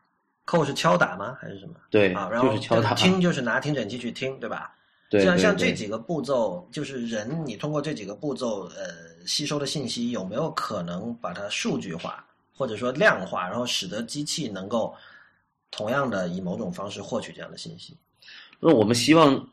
[0.46, 1.38] 叩是敲打吗？
[1.40, 1.76] 还是什么？
[1.90, 2.94] 对，啊，然后就是敲打。
[2.94, 4.76] 听就是拿听诊器去听，对吧？
[5.10, 14.96] 对像像这几个步骤，就是人你通过这几个步骤，呃，吸收的信息有没有可能把它数据化，或者说量化，然后使得机器能够
[15.70, 17.96] 同样的以某种方式获取这样的信息？
[18.60, 19.48] 那我们希望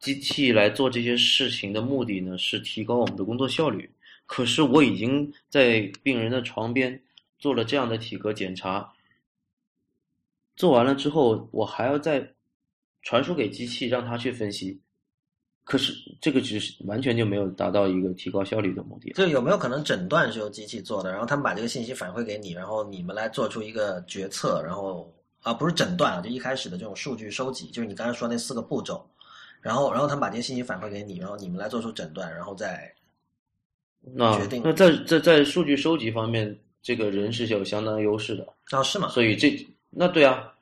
[0.00, 3.90] 机器来做这些事情的目的呢，是提高我们的工作效率。
[4.26, 6.98] 可是我已经在病人的床边
[7.38, 8.90] 做了这样的体格检查，
[10.56, 12.26] 做完了之后，我还要再
[13.02, 14.80] 传输给机器，让它去分析。
[15.64, 19.10] 可是这个只是完全就没有达到一个提高效率的目的。
[19.12, 25.10] 就有没有可能诊断是由机器做的，然后他们把这个信息反馈给你，然后你们来做出一个决策，然后
[25.42, 29.08] 啊不是诊断啊，就一开始的这种数据收集，就是你刚才说那四个步骤，
[29.62, 32.94] 然后然后他们把这些信息反馈给你，然后你们来做出诊断，然后再
[34.02, 38.46] 那决定那在在在数据收集方面，这个人是有相当优势的。
[38.70, 39.08] 啊是吗？
[39.08, 39.50] 所以这
[39.96, 40.52] 那对啊，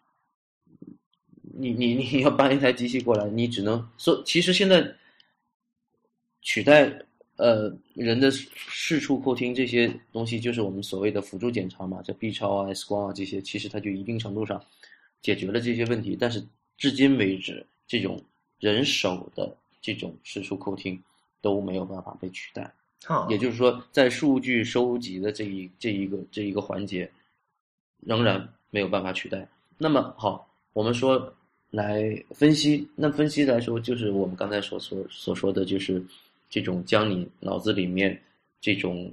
[1.41, 4.95] 你你你要搬一台机器过来，你只能说，其实现在
[6.43, 6.93] 取代
[7.37, 14.63] 呃人的视触、扣听这些东西，就是我们所谓的辅助检查嘛，这 B 超啊、X 光啊这些，其实它就一定程度上
[15.21, 16.17] 解决了这些问题。
[16.19, 16.45] 但是
[16.77, 18.23] 至今为止，这种
[18.59, 21.03] 人手的这种视触、扣听
[21.41, 22.73] 都没有办法被取代。
[23.09, 27.11] 哦也就是说，在数据收集的这一这一个这一个环节，
[28.01, 29.47] 仍然没有办法取代。
[29.79, 31.33] 那么好，我们说
[31.71, 36.03] 来分析，那分析来说，就是我们刚才所所所说的就是
[36.51, 38.21] 这种将你脑子里面
[38.61, 39.09] 这种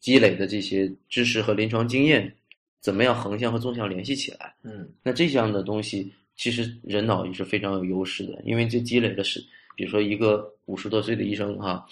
[0.00, 2.34] 积累的这些知识和临床经验，
[2.80, 4.54] 怎么样横向和纵向联系起来。
[4.62, 9.40] 嗯那这样的东西，其实人脑也是非常有优势的，因为这积累的是，
[9.76, 11.86] 比如说一个五十多岁的医生哈、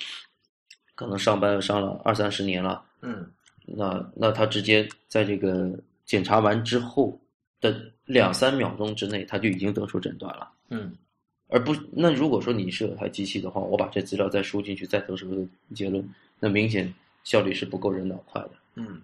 [0.95, 3.31] 可能上班上了二三十年了，嗯
[3.67, 7.17] 那那他直接在这个检查完之后
[7.61, 10.51] 的两三秒钟之内，他就已经得出诊断了。
[10.71, 10.93] 嗯
[11.51, 15.37] 而不，那如果说你是有台机器的话，我把这资料再输进去，再得出个
[15.75, 16.07] 结论，
[16.41, 16.93] 那明显
[17.25, 18.51] 效率是不够人脑快的。
[18.75, 19.01] 嗯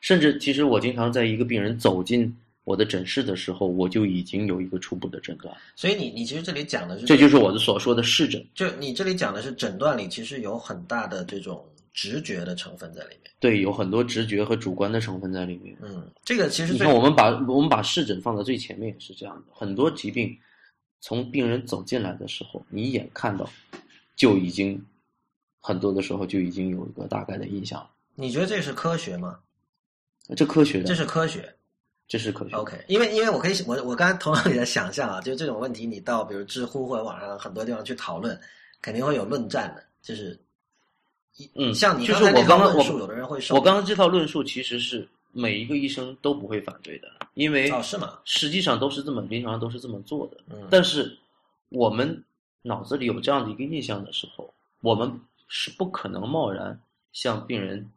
[0.00, 8.42] 甚至，其实我经常在一个病人走进我的诊室的时候，我就已经有一个初步的诊断，所以你你其实这里讲的是这就是我的所说的视诊。
[8.54, 13.30] 就你这里讲的是诊断里其实有很大的这种直觉的成分在里面。
[13.40, 15.76] 对，有很多直觉和主观的成分在里面。
[15.82, 19.54] 嗯，这个其实最你看，我们把我们把视诊放在最前面也是这样的。
[19.54, 20.36] 很多疾病
[21.00, 23.48] 从病人走进来的时候，你一眼看到，
[24.16, 24.84] 就已经
[25.60, 27.90] 很多的时候就已经有一个大概的印象了。
[28.14, 29.38] 你觉得这是科学吗？
[30.36, 31.54] 这科学的，这是科学。
[32.08, 32.56] 这是科学。
[32.56, 38.40] OK，因为因为我可以我我刚才头脑里在想象啊，就是这种问题，你到比如知乎或者网上很多地方去讨论，
[38.80, 40.47] 肯定会有论战的，就是一
[41.54, 48.18] 嗯像你就是我刚刚我有的人会受我刚刚这套论述其实是每一个医生都不会反对的，因为哦是吗？
[48.24, 50.38] 实际上都是这么临床上都是这么做的。
[50.50, 51.16] 嗯但是
[51.68, 52.24] 我们
[52.62, 56.78] 脑子里有这样的一个印象的时候，我们是不可能贸然
[57.12, 57.88] 向病人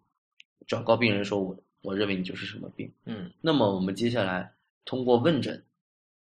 [0.67, 2.91] 转告病人说我我认为你就是什么病。
[3.05, 4.51] 嗯那么我们接下来
[4.85, 5.61] 通过问诊，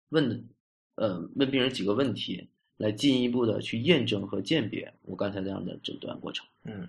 [0.09, 0.43] 问
[0.95, 2.47] 呃问病人几个问题，
[2.77, 6.45] 来进一步的去验证和鉴别我刚才那样的诊断过程。
[6.63, 6.87] 嗯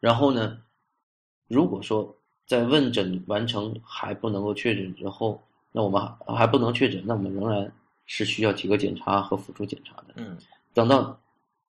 [0.00, 0.58] 然后呢，
[1.46, 7.70] 如果说在问诊完成还不能够确诊之后，那我们还还不能确诊，那我们仍然
[8.06, 10.14] 是需要体格检查和辅助检查的。
[10.16, 10.36] 嗯
[10.72, 11.20] 等到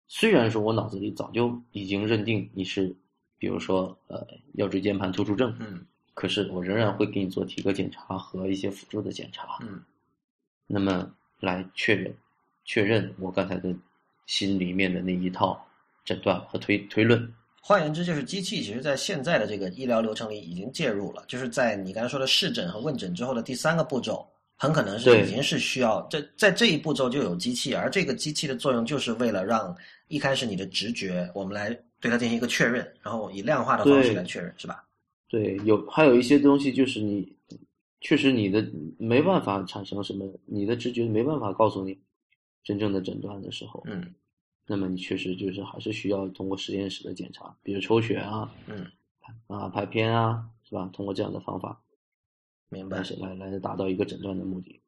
[0.08, 2.96] 虽然说我脑子里早就已经认定你是，
[3.38, 9.82] 比如说呃腰椎间盘突出症，嗯可是我仍然会给你做体格检查和一些辅助的检查，嗯
[10.68, 11.10] 那么
[11.40, 12.14] 来确认
[12.66, 13.74] 确认我刚才的
[14.26, 15.64] 心里面的那一套
[16.04, 17.34] 诊断和推推论。
[17.68, 24.26] 换言之，就是机器其实在现在的这个医疗流程里已经介入了，就是在你刚才说的视诊和问诊之后的第三个步骤，
[24.56, 29.76] 很可能是已经是需要这在这一步骤就有机器，而这个机器的作用就是为了让
[30.08, 34.86] 一开始你的直觉，我们来对它进行一个确认，然后以量化的方式来确认，是吧？
[35.28, 37.30] 对，有还有一些东西就是你
[38.00, 38.66] 确实你的
[38.98, 42.00] 没办法产生什么，你的直觉没办法告诉你
[42.64, 44.06] 真正的诊断的时候，嗯
[44.68, 48.86] 那么你确实就是还是需要通过实验室的检查，比如抽血啊、嗯，
[49.48, 50.90] 啊拍片啊，是吧？
[50.92, 51.82] 通过这样的方法
[52.70, 53.34] 明白来。
[53.36, 54.82] 来达到一个诊断的目的。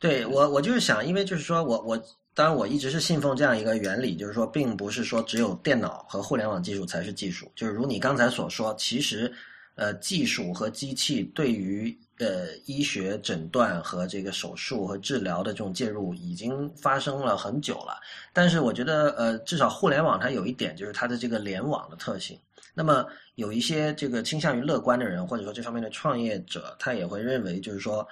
[0.00, 1.96] 对我，我就是想，因为就是说我我
[2.34, 9.32] 当然我一直是信奉这样一个原理，就是说，并不是说只有电脑和互联网技术才是技术，就是如你刚才所说，其实
[9.76, 18.00] 呃技术和机器对于呃医学诊断和这个手术和治疗的这种介入已经发生了很久了。
[18.32, 22.36] 但是我觉得呃至少互联网它有一点就是它的这个联网的特性。
[22.78, 28.06] 那么有一些这个倾向于乐观的人，或者说这方面的创业者，他也会认为，就是说，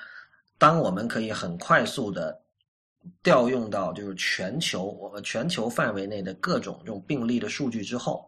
[0.56, 2.40] 当我们可以很快速的
[3.22, 8.26] 调用到就是全球我们全球范围内的各种这种病例的数据之后，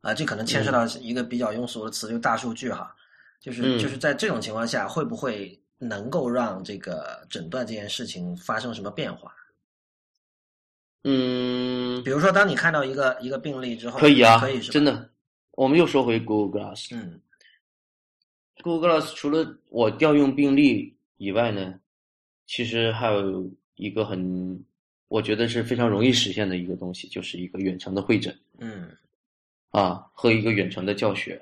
[0.00, 2.94] 啊，这可能牵涉到一个比较庸俗的词，就是大数据哈，
[3.40, 9.34] 就是嗯就是在这种情况下，会不会能够让这个诊断这件事情发生什么变化？
[11.04, 12.02] 嗯。
[12.04, 15.10] 比，如说，当你看到一个一个病例之后，可以啊，可以是真的。
[15.52, 17.20] 我们又说回 Google Glass，嗯。
[18.62, 21.74] Google Glass 除了我调用病例以外呢，
[22.46, 24.64] 其实还有一个很
[25.08, 28.36] 我觉得是非常容易实现的一个东西，就是一个远程的会诊。
[28.58, 28.88] 嗯
[29.70, 31.40] 啊和一个远程的教学。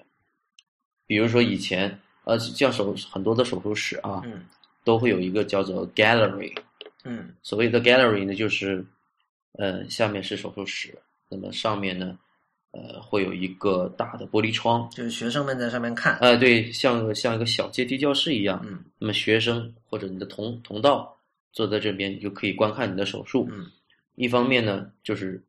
[1.07, 4.45] 比如说以前呃，像手很多的手术室啊，嗯
[4.85, 6.53] 都会有一个叫做 gallery，
[7.05, 8.85] 嗯所谓的 gallery 呢，就是
[9.53, 10.97] 呃下面是手术室，
[11.29, 12.19] 那么上面呢
[12.73, 16.19] 呃会有一个大的玻璃窗，就是学生们在上面看。
[16.19, 18.61] 呃对，像像一个小阶梯教室一样。
[18.65, 21.17] 嗯那么学生或者你的同同道
[21.53, 23.47] 坐在这边，你就可以观看你的手术。
[23.51, 23.71] 嗯
[24.17, 25.41] 一方面呢，就是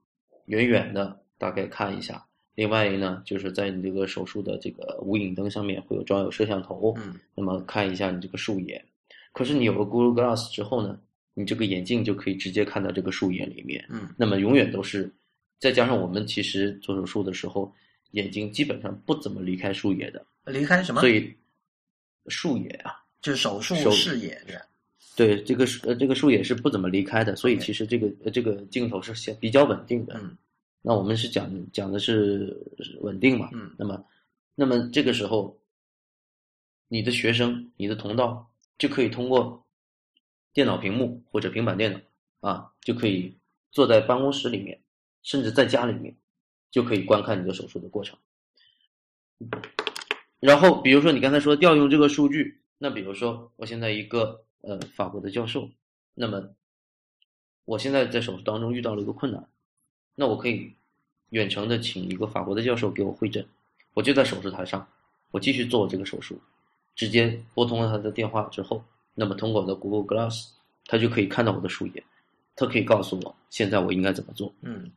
[0.46, 2.16] 远远的大概看一下；
[2.58, 8.84] 另外一呢，就是在你这个手术的这个无影灯上面会有装有摄像头，嗯那么看一下你这个树眼。
[9.32, 11.00] 可是你有了 Google Glass 之后呢，
[11.36, 15.14] 你这个眼镜就可以直接看到这个树眼里面，嗯那么永远都是。
[15.60, 17.72] 再加上我们其实做手术的时候，
[18.12, 21.02] 眼睛基本上不怎么离开树眼的，离开什么？
[21.02, 21.32] 所以
[22.28, 24.60] 树眼啊，就是手术视野是
[25.16, 30.20] 对这个树呃这个树眼是不怎么离开的，所以其实这个呃这个镜头是相比较稳定的。
[30.20, 30.36] 嗯
[30.88, 32.58] 那我们是讲讲的是
[33.02, 33.50] 稳定嘛？
[33.52, 34.06] 嗯那么，
[34.56, 35.60] 那么这个时候，
[36.88, 39.62] 你的学生、你的同道就可以通过
[40.54, 42.00] 电脑屏幕或者平板电脑
[42.40, 43.36] 啊，就可以
[43.70, 44.80] 坐在办公室里面，
[45.24, 46.16] 甚至在家里面，
[46.72, 48.18] 就可以观看你的手术的过程。
[50.40, 55.70] 然后，比如说你刚才说调用这个数据，那比如说我现在一个呃法国的教授，
[56.14, 56.56] 那么
[57.66, 59.50] 我现在在手术当中遇到了一个困难，
[60.16, 60.77] 那我可以
[61.30, 63.46] 远程的请一个法国的教授给我会诊，
[63.94, 64.88] 我就在手术台上，
[65.32, 66.40] 我继续做我这个手术，
[66.96, 70.48] 直接拨通了他的电话之后，那么通过我的 Google Glass，
[70.86, 72.04] 他就可以看到我的术眼，
[72.56, 74.54] 他可以告诉我现在我应该怎么做。
[74.62, 74.90] 嗯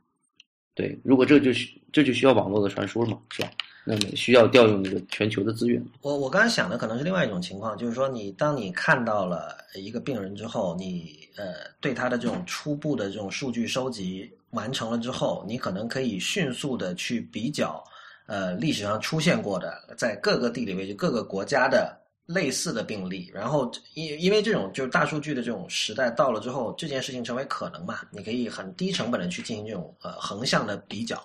[0.73, 3.51] 对，如果这就需这就需要网络的传输了嘛，是吧？
[3.83, 5.83] 那么需要调用这个全球的资源。
[6.01, 11.45] 我我刚才想的可能是另外一种情况，就是说你当你看到了一个病人之后，你呃
[11.81, 17.83] 对他的这种初步的这种数据收集完成了之后，你可能可以迅速的去比较
[18.27, 31.21] 呃历史上出现过的在各个地理位置、各个国家的类似的病例，然后因因为这种就是大数据的这种时代到了之后，这件事情成为可能嘛，你可以很低成本的去进行这种呃横向的比较。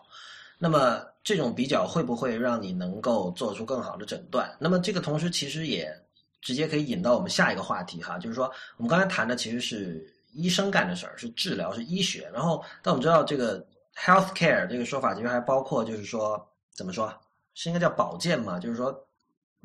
[0.59, 4.51] 那么这种比较会不会让你能够做出更好的诊断？
[4.59, 5.95] 那么这个同时其实也
[6.41, 12.31] 直接可以引到我们下一个话题哈，就是说我们刚才谈的其实是医生干的事儿，是治疗，是医学。
[12.33, 17.12] 然后但我们知道这个 health care 这个说法其实还包括就是说怎么说
[17.55, 18.59] 是应该叫保健嘛？
[18.59, 18.94] 就是说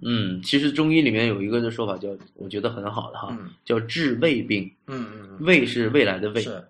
[0.04, 4.64] 嗯，其实中医里面有一个的说法叫，我觉得很好的哈，嗯叫治未病。
[4.88, 6.68] 嗯嗯嗯未是未来的未是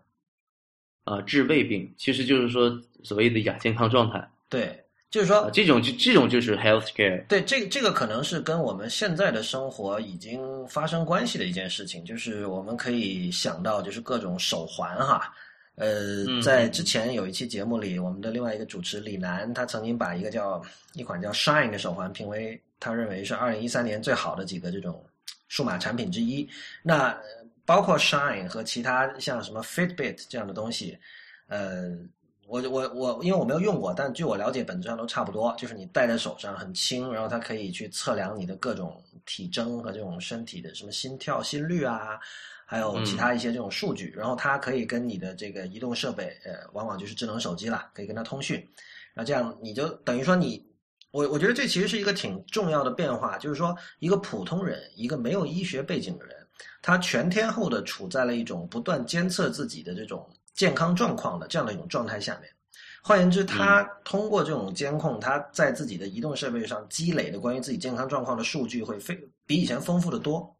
[1.03, 4.80] 啊，治未病其实就是说所谓的亚健康状态对，
[5.11, 7.23] 就是啊，说这种就这种就是 health care。
[7.27, 15.31] 对，这这个可能是跟我们现在的生活已经发生关系的一件事情，就是我们可以想到，就是各种手环哈。
[15.75, 20.61] 呃，嗯在之前有一期节目里，我们的另外一个主持李楠，他曾经把一个叫
[20.93, 25.03] 一款叫 Shine 的手环评为他认为是二零一三年最好的几个这种
[25.47, 26.47] 数码产品之一。
[26.81, 27.23] 那呃
[27.65, 30.97] 包括 Shine 和其他像什么 Fitbit 这样的东西，
[31.47, 31.89] 呃，
[32.51, 42.19] 我我我，因为我没有用过，但据我了解，本质上都差不多，就是你戴在手上很轻，然后它可以去测量你的各种体征和这种身体的什么心跳、心率啊，
[42.65, 48.57] 还有其他一些这种数据，然后它可以跟你的这个移动设备，呃，往往就是智能手机啦，可以跟它通讯，
[49.13, 50.69] 然后这样你就等于说你。
[51.11, 56.37] 我我觉得这其实是一个挺重要的变化，就是说，一个普通人，一个没有医学背景的人，
[56.81, 62.49] 他全天候的处在了一种不断监测自己的这种健康状况的这样的一种状态下面。
[63.03, 70.55] 换言之，他通过这种监控，他在自己的移动设备上积累的关于自己健康状况的数据会非比以前丰富的多。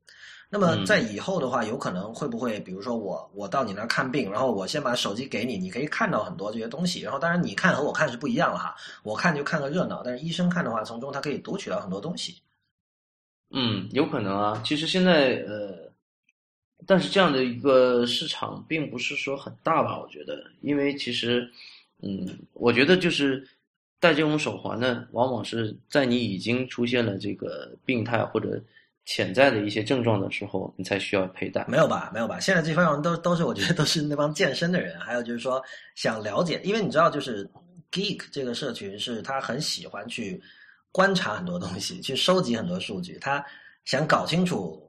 [0.54, 12.41] 那么在以后的话，有可能会不会，比如说我我到你那儿看病，然后我先把手机给你，你可以看到很多这些东西，然后当然你看和我看是不一样了哈，我看就看个热闹，但是医生看的话，从中他可以读取到很多东西。
[13.51, 14.62] 嗯，有可能啊。
[14.65, 15.90] 其实现在呃，
[16.88, 20.00] 但是这样的一个市场并不是说很大吧？
[20.00, 21.50] 我觉得，因为其实，
[22.02, 23.48] 嗯，我觉得就是
[24.00, 28.62] 戴这种手环呢，往往是在你已经出现了这个病态或者
[29.05, 31.66] 潜在的一些症状的时候，你才需要佩戴。
[31.68, 32.12] 没有吧？
[32.14, 32.39] 没有吧？
[32.39, 35.62] 现在这帮人都都是我觉得都是那帮健身的人，还有就是说
[35.95, 37.49] 想了解，因为你知道，就是
[37.91, 40.41] geek 这个社群是他很喜欢去
[40.91, 43.43] 观察很多东西，去收集很多数据，他
[43.86, 44.82] 想搞清楚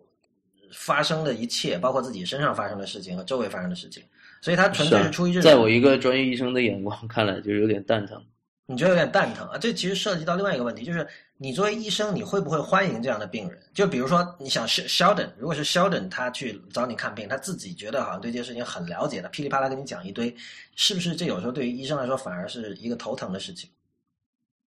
[0.73, 4.03] 发生的一切，包括自己身上发生的事情和周围发生的事情，
[4.41, 5.51] 所以他纯粹是出于这种。
[5.51, 8.23] 在我一个专业医生的眼光看来，就是有点蛋疼。
[8.67, 9.59] 你觉得有点蛋疼啊？
[9.59, 11.07] 这其实涉及到另外一个问题，就是
[11.37, 13.61] 你作为医生，你会不会欢迎这样的病人？
[13.75, 20.35] 就比如说，你想 Sheldon，如果是 Sheldon 他去找你看病，他自己觉得好像对这件事情很了解的，噼里啪啦跟你讲一堆，
[20.77, 23.69] 是不是这有时候对于医生来说反而是一个头疼的事情？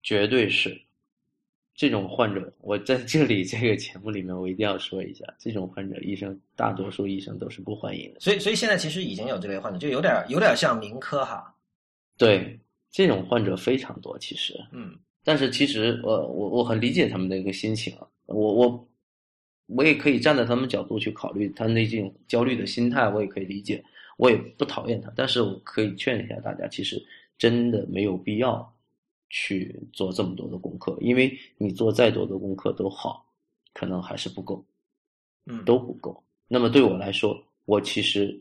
[0.03, 0.79] 绝对是。
[1.75, 8.21] 这种患者，我在这里这个节目里面，我一定要说一下，这种患者，医生大多数医生都是不欢迎的。
[8.21, 11.53] 所以，所以现在其实已经有这类患者，就有点有点像民科哈。
[12.17, 12.57] 对，
[12.93, 18.89] 这种患者非常多，其实，嗯，但是其实，呃，我我很理解他们的一个心情啊，我我
[19.67, 23.83] 我也可以站在他们角度去考虑他那种焦虑的心态，我也可以理解，
[24.17, 27.05] 我也不讨厌他，但是我可以劝一下大家，其实
[27.37, 28.74] 真的没有必要。
[29.37, 33.27] 去做这么多的功课，因为你做再多的功课都好，
[33.73, 34.65] 可能还是不够，
[35.47, 36.23] 嗯，都不够。
[36.47, 38.41] 那么对我来说，我其实，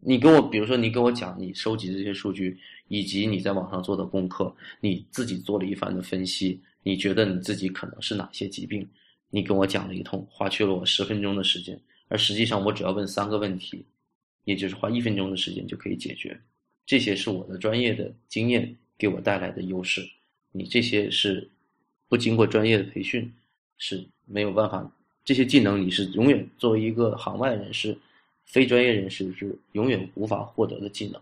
[0.00, 2.58] 你跟我，比如说你跟我讲你收集这些数据，
[2.88, 8.88] 以及你在网上做的功课，你自己做了一番的分析，你觉得你自己可能是哪些疾病？
[9.28, 11.78] 你跟我讲了一通，花去了我十分钟的时间，
[12.08, 13.84] 而实际上我只要问三个问题，
[14.44, 16.40] 也就是花一分钟的时间就可以解决。
[16.86, 20.02] 这些是我的专业的经验给我带来的优势。
[20.52, 21.48] 你这些是
[22.08, 23.32] 不经过专业的培训
[23.78, 24.88] 是没有办法，
[25.24, 27.96] 这些技能你是永远作为一个行外人士、
[28.44, 31.20] 非专业人士是永远无法获得的技能。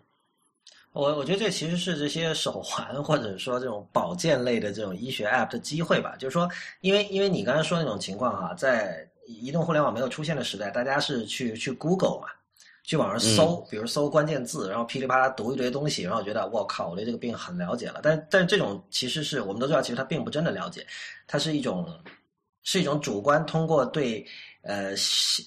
[0.93, 6.17] 我我觉得这其实是这些手环或者说这种保健类的这种医学 App 的机会吧。
[6.19, 6.51] 就是说，
[6.81, 12.27] 因为因为你刚才说那种情况哈，在移动互联网没有出现的时代，大家是去去 Google 嘛。
[12.91, 18.01] 去网上搜，比如搜关键字，然后噼里啪啦读一堆东西，然后觉得我靠，我对这个病很了解了。
[18.03, 20.85] 但但这种其实是我们都知道，其实他并不真的了解，
[21.29, 21.87] 它是一种
[22.65, 24.27] 是一种主观通过对
[24.63, 24.93] 呃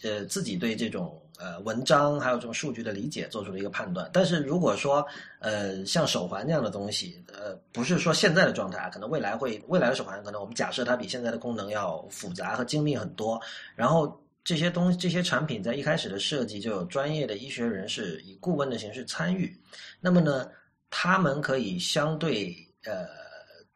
[0.03, 4.09] 呃自己对这种呃文章还有这种数据的理解做出的一个判断。
[4.13, 5.05] 但是如果说
[5.39, 13.37] 呃像手环这样的东西，呃不是说现在的状态啊，可能未来会未来的手环可能我们假设它比现在的功能要复杂和精密很多，
[13.75, 14.17] 然后。
[14.43, 19.55] 这些东这些产品在一开始的设计就有专业的医学人士以顾问的形式参与，
[20.01, 20.51] 那么呢，
[20.89, 23.07] 他们可以相对呃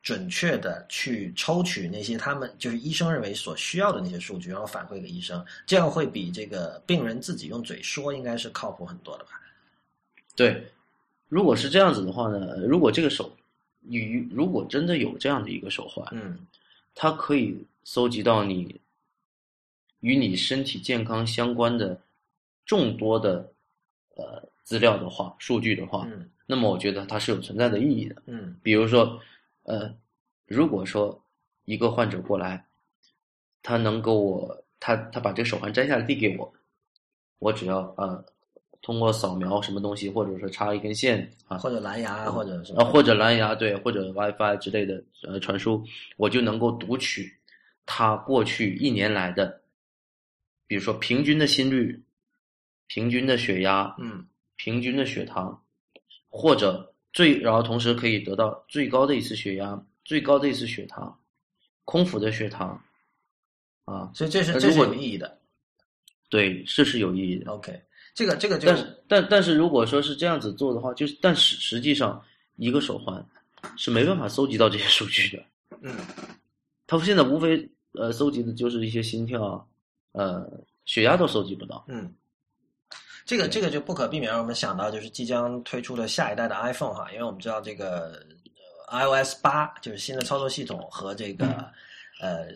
[0.01, 9.39] 准确的去抽取那些他们就是医生认为所需要的那些数据，然后反馈给医生，这样会比这个病人自己用嘴说应该是靠谱很多的吧？
[10.35, 10.61] 对，
[11.29, 13.31] 如果是这样子的话呢，如果这个手，
[13.79, 16.37] 你如果真的有这样的一个手环，嗯，
[16.93, 18.77] 它可以搜集到你。
[20.01, 21.99] 与你身体健康相关的
[22.65, 23.51] 众多的
[24.15, 28.15] 呃资料的话，数据的话，嗯，那么我觉得它是有存在的意义的。
[28.25, 29.19] 嗯，比如说，
[29.63, 29.93] 呃，
[30.45, 31.19] 如果说
[31.65, 32.63] 一个患者过来，
[33.63, 36.53] 他能够我他他把这个手环摘下来递给我，
[37.39, 38.23] 我只要呃
[38.81, 45.83] 通过扫描什么东西，或者说插一根线啊，或者蓝牙或者啊或者蓝牙对或者 WiFi 之类的呃传输，
[46.17, 47.33] 我就能够读取
[47.85, 49.61] 他过去一年来的。
[50.67, 52.03] 比如说平均的心率、
[52.87, 55.63] 平均的血压、嗯，平均的血糖，
[56.27, 61.17] 或者最然后同时可以得到最高的一次血压、最高的一次血糖、
[61.85, 62.81] 空腹的血糖，
[63.85, 65.39] 啊，所以这是这是有意义的，
[66.29, 67.49] 对，这是有意义的。
[67.49, 67.81] OK，
[68.13, 72.21] 这个这个就是，但但是如果说是这样子做的话，就是但实实际上
[72.57, 73.25] 一个手环
[73.77, 75.43] 是没办法搜集到这些数据的。
[75.81, 75.95] 嗯，
[76.85, 79.65] 他现在无非呃搜集的就是一些心跳。
[80.17, 80.49] 呃，
[80.85, 81.85] 血压都收集不到。
[81.87, 82.11] 嗯，
[83.25, 88.25] 这个这个就不可避免让我们想到，就是即将推出的下一代的 iPhone 哈，因为我们知道这个
[88.89, 91.45] iOS 八就是新的操作系统和这个
[92.19, 92.47] 呃。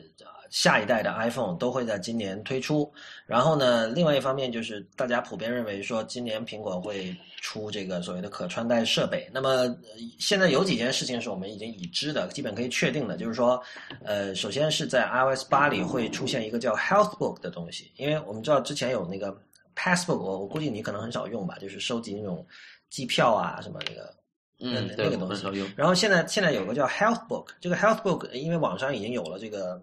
[0.52, 2.92] 下一代的 iPhone 都会在今年推出，
[3.26, 9.30] 然后呢，另外一方面就是大家普遍认为说，今年苹果会出这个所谓的可穿戴设备。
[9.34, 9.74] 那么
[10.20, 13.64] 现在有几件事情是我们已经已知的，基本可以确定的，就是说，
[14.04, 19.34] 呃，首先是在 iOS 八里会出现一个叫 Health Book 的东西，因为我们知道之前有那个
[19.74, 22.46] Passbook，我我估计你可能很少用吧，就是收集那种
[22.90, 24.14] 机票啊什么那个，
[24.62, 25.46] 嗯，那个东西。
[25.58, 25.70] 用。
[25.76, 29.82] 然后现在现在有个叫 Health Book，这个 Health Book 因为网上已经有了这个。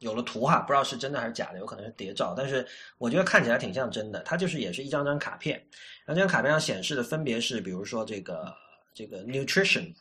[0.00, 2.66] 有了图哈，不知道是真的还是假的，有可能是谍照，但是
[2.98, 4.20] 我觉得看起来挺像真的。
[4.22, 5.56] 它就是也是一张张卡片，
[6.04, 8.52] 然后这张卡片上显示的分别是，比如说这个
[8.92, 9.94] 这个 nutrition，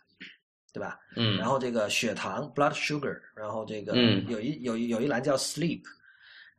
[0.73, 0.99] 对吧？
[1.15, 1.37] 嗯。
[1.37, 3.95] 然后这个血糖 blood sugar，然后这个
[4.27, 5.83] 有一有一有一栏叫 sleep，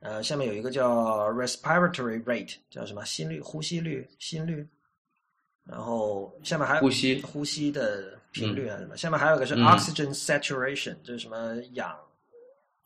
[0.00, 4.66] 呃，下面有一个叫 respiratory rate，叫什么心率、呼吸率、心率，
[5.64, 8.96] 然后下面还有呼吸呼吸的频率还是什么？
[8.96, 11.94] 下面还有个是 oxygen saturation，就是什么氧。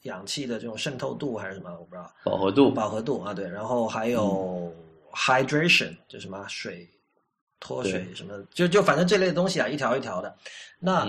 [0.02, 2.08] 氧气的这种渗透度还是什么，我不知道。
[2.22, 3.48] 饱和度，饱和度啊，对。
[3.48, 4.72] 然后还有
[5.10, 6.88] hydration，就什么水
[7.58, 10.34] 脱水什么，就就反正这类东西啊，一条一条的。
[10.78, 11.04] 那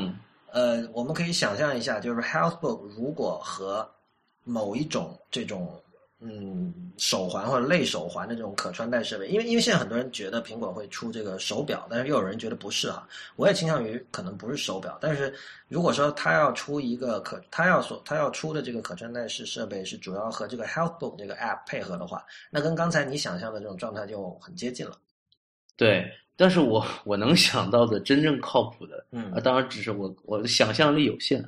[0.52, 3.88] 呃，我们可以想象一下，就是 Healthbook 如果和
[4.44, 5.80] 某一种这种
[6.22, 13.08] 嗯手环或者类手环的这种可穿戴设备，因为因为现在很多人觉得苹果会出这个手表，但是又有人觉得不是哈。
[13.38, 15.34] 我也倾向于可能不是手表，但是
[15.70, 24.98] 如果说它要出一个可它要所它要出的这个可穿戴式设备是主要和这个 Healthbook 这个 App 配合的话，那跟刚才你想象的这种状态就很接近了。
[25.78, 26.06] 对，
[26.36, 31.42] 但是我我能想到的真正靠谱的，嗯啊，当然只是我我的想象力有限，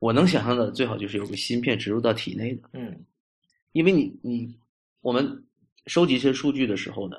[0.00, 2.98] 我能想象的最好就是有个芯片植入到体内的，嗯
[3.76, 4.56] 因为你你
[5.02, 5.44] 我们
[5.86, 7.18] 收集一些数据的时候呢，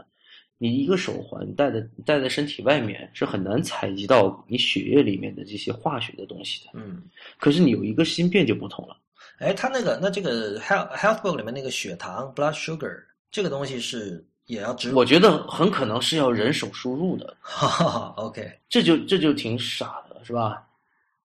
[0.57, 7.03] 你一个手环戴在戴在身体外面是很难采集到你血液里面的这些化学的东西的，嗯。
[7.37, 8.97] 可是你有一个芯片就不同了。
[9.37, 14.97] 哎，它那个那这个 Health Healthbook 里面那个血糖 blood sugar 这个东西是也要植入？
[14.97, 20.67] 我觉得很可能是要人手输入的，哈哈哈 OK，这就这就挺傻的，是吧？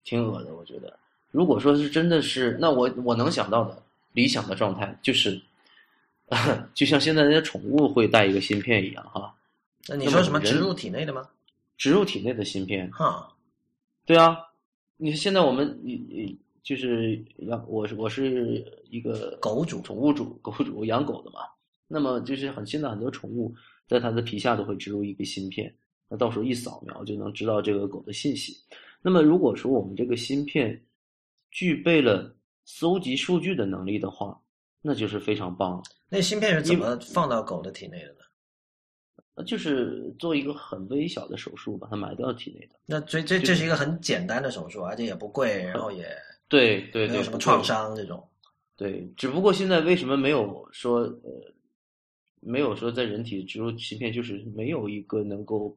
[0.04, 0.92] 挺恶的，我觉得。
[1.30, 3.82] 如果说是真的是，那我我能想到的
[4.12, 5.40] 理想的状态就是，
[6.74, 9.34] 就像现在那些宠物会带一个芯片一样哈，
[9.88, 11.28] 那你说什么植入体内的吗？
[11.76, 12.90] 植入体内的芯片。
[12.92, 13.34] 哈，
[14.06, 14.38] 对啊，
[14.96, 21.40] 你现在我们你你就是养我是我是一个狗主宠物主狗主我养狗的嘛，
[21.88, 23.52] 那么就是很现在很多宠物
[23.88, 25.74] 在它的皮下都会植入一个芯片，
[26.08, 28.56] 那到时候一扫描就能知道这个狗的信息。
[29.02, 30.80] 那么如果说我们这个芯片
[31.50, 32.32] 具备了
[32.64, 34.40] 搜集数据的能力的话，
[34.80, 35.82] 那就是非常棒。
[36.08, 38.18] 那芯片是怎么放到狗的体内的呢？
[39.34, 42.78] 呃就是做一个很微小的手术，把它埋到体内的。
[42.84, 46.06] 那这这这是一个很简单的手术，而且也不贵，然后也
[46.48, 48.22] 对对没有什么创伤这种。
[48.76, 51.54] 对，只不过现在为什么没有说呃，
[52.40, 55.74] 没有说在人体植入芯片，就是没有一个能够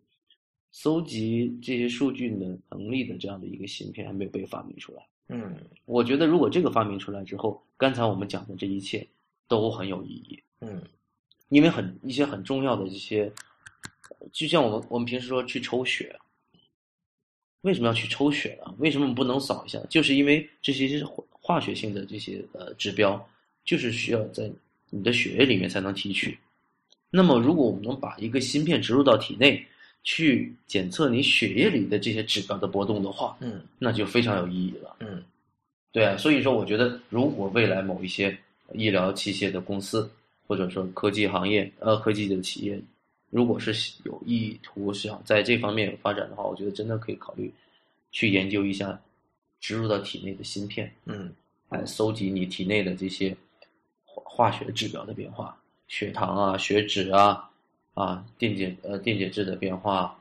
[0.72, 5.08] 搜集这些数据的能力的这样的一个芯片还没有被发明出来。
[5.28, 9.08] 嗯我觉得如果这个发明出来之后，刚才我们讲的这一切
[9.48, 10.82] 都很有意义，嗯
[11.50, 13.32] 因为很一些很重要的这些，
[14.32, 16.16] 就像我们我们平时说去抽血，
[17.62, 18.74] 为什么要去抽血呢？
[18.78, 19.80] 为什么不能扫一下？
[19.90, 23.24] 就是因为这些化学性的这些呃指标，
[23.64, 24.52] 就是需要在
[24.90, 26.38] 你的血液里面才能提取。
[27.10, 29.66] 那么，如果我们能把一个芯片植入到体内，
[30.06, 33.62] 去检测你血液里的这些指标的波动的话，嗯。
[33.78, 34.96] 那就非常有意义了。
[35.02, 35.22] 嗯。
[35.92, 38.38] 对啊，所以说我觉得，如果未来某一些
[38.74, 40.10] 医疗器械的公司，
[40.48, 42.80] 或者说科技行业、呃科技的企业，
[43.30, 43.74] 如果是
[44.06, 47.52] 有意图想在这方面有发展的话，我觉得真的可以考虑
[48.12, 48.98] 去研究一下
[49.60, 51.34] 植入到体内的芯片，嗯。
[51.68, 53.36] 来搜集你体内的这些
[54.06, 57.50] 化化学指标的变化，血糖啊、血脂啊、
[57.96, 60.16] 啊电解呃电解质的变化，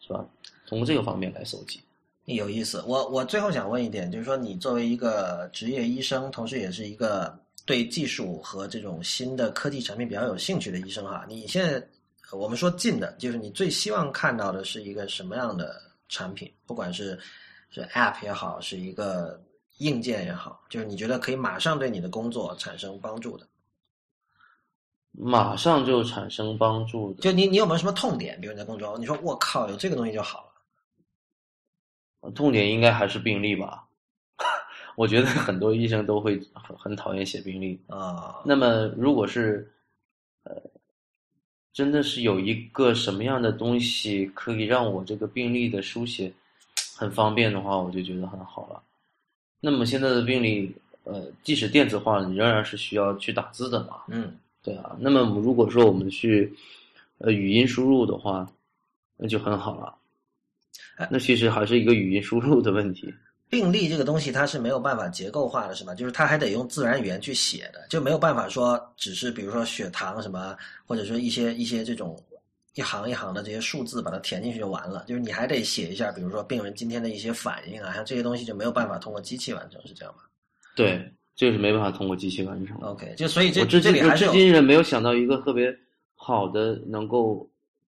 [0.00, 0.24] 是吧？
[0.66, 1.78] 通过这个方面来搜集。
[2.24, 2.82] 有意思。
[2.86, 7.36] 我我最后想问一点，就是说你作为一个职业医生，同时也是一个
[7.66, 11.84] 对技术和这种新的科技产品比较有兴趣的医生哈，你现在
[12.30, 16.48] 我们说近的，就是你最希望看到的是一个什么样的产品？
[16.66, 17.18] 不管是
[17.70, 19.42] 是 App 也好，是一个
[19.78, 23.44] 硬件也好，就是你觉得可以马上对你的工作产生帮助的。
[25.12, 27.22] 马上就产生帮助的。
[27.22, 28.40] 就你你有没有什么痛点？
[28.40, 30.52] 比如你在工作中，你说我靠，有这个东西就好
[32.22, 32.30] 了。
[32.32, 33.88] 痛点应该还是病例吧，
[34.94, 37.80] 我觉得很多医生都会很很讨厌写病历。
[37.88, 39.66] 啊，那么如果是，
[40.44, 40.54] 呃，
[41.72, 46.30] 真的是有一个什么样的东西可以让我这个病历的书写
[46.94, 48.82] 很方便的话，我就觉得很好了。
[49.58, 54.02] 那么现在的病例，呃，即使电子化，你仍然是需要去打字的嘛。
[54.08, 56.52] 嗯对啊，那么如果说我们去，
[57.18, 58.46] 呃，语音输入的话，
[59.16, 59.96] 那就很好了
[60.96, 61.08] 哎。
[61.10, 63.12] 那其实还是一个语音输入的问题。
[63.48, 65.92] 病历这个东西它是没有办法结构化的，是吧？
[65.94, 70.56] 就是它还得用自然语言去写的，就没有办法说只是比如说血糖什么，
[70.86, 72.16] 或者说一些一些这种
[72.74, 75.04] 一行一行的这些数字把它填进去就完了。
[75.08, 80.22] 就是你还得写一下，比如说病人今天的一些反应啊，像这些东西就没有办法通过机器完成，是这样吗
[80.76, 82.86] 对，这个是没办法通过机器完成的。
[82.88, 85.74] ？OK，就所以这我至今至这里还是有今也没有想到一个特别
[86.14, 87.48] 好的能够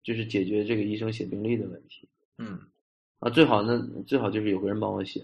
[0.03, 2.07] 就是解决这个医生写病历的问题
[2.39, 2.57] 嗯
[3.19, 3.29] 啊。
[3.29, 5.21] 最好呢，最好就是有个人帮我写，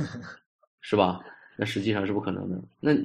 [0.80, 1.20] 是吧？
[1.54, 2.58] 那实际上是不可能的。
[2.80, 2.96] 那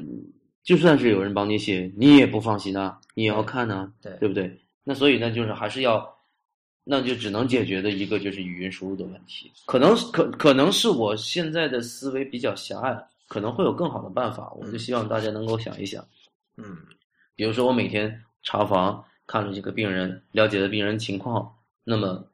[0.64, 4.58] 就算是有人帮你写，你也不放心啊，你也要看呢、对对不对？
[4.86, 6.10] 那所以呢，就是还是要，
[6.86, 9.52] 那就只能解决的一个就是语音输入的问题。
[9.66, 12.98] 可能可可能是我现在的思维比较狭隘，
[13.28, 14.52] 可能会有更好的办法。
[14.54, 16.08] 我就希望大家能够想一想，
[16.56, 16.78] 嗯
[17.36, 22.28] 比如说我每天查房看了这个病人，了解的病人情况，那么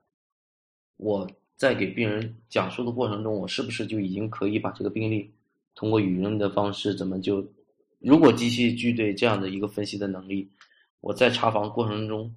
[0.98, 5.34] 我在给病人讲述的过程中，我是不是就已经可以把这个病例
[5.76, 7.46] 通过语音的方式，怎么就，
[8.00, 10.50] 如果机器具备这样的一个分析的能力，
[11.02, 12.34] 我在查房过程中，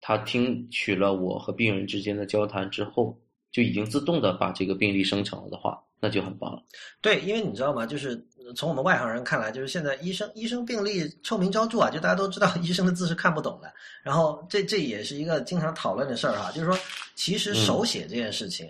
[0.00, 3.18] 他听取了我和病人之间的交谈之后，
[3.50, 6.62] 就已经自动的把这个病例生成了的话，那就很棒了。
[7.00, 7.84] 对，因为你知道吗？
[7.84, 8.16] 就是
[8.54, 13.72] 从我们外行人看来，就是现在医生医生病例臭名昭著啊，就大家都知道医生的字是看不懂的。
[14.02, 16.78] 然后这这也是一个经常讨论的事儿哈，就是说，
[17.14, 18.68] 其实手写这件事情，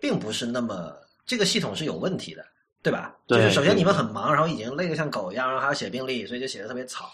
[0.00, 0.92] 并不是那么
[1.24, 2.44] 这个系统是有问题的，
[2.82, 3.14] 对吧？
[3.26, 7.10] 对就是首先你们很忙，然后已经累得像狗一样，然后还要写病历，所以就写的特别草。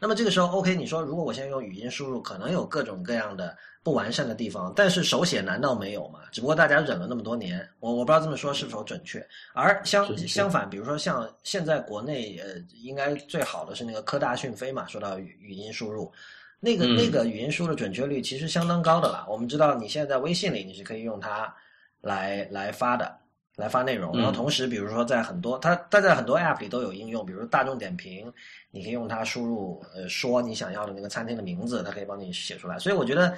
[0.00, 6.20] 那么这个时候，OK，你说如果我现在用语音输入，可能有各种各样的不完善的地方，但是手写难道没有吗？
[6.32, 9.24] 只不过大家忍了那么多年，我我不知道这么说是否准确。
[9.52, 16.10] 而相相反，比如说像现在国内呃，应该最好的是那个科大讯飞嘛，说到语语音输入。
[16.58, 19.26] 那个嗯那个语音输入的准确率其实相当高的了。
[19.28, 21.52] 我们知道你现在在微信里你是可以用它
[22.00, 23.12] 来来发的，
[23.56, 24.12] 来发内容。
[24.14, 28.32] 嗯然后同时，比如说在很多它它在很多 App 里都有应用，比如大众点评，
[28.70, 32.78] 你可以用它输入呃说你想要的那个餐厅的名字，它可以帮你写出来。
[32.78, 33.36] 所以我觉得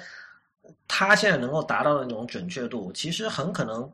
[0.87, 3.91] 它现在能够达到的那种准确度，其实很可能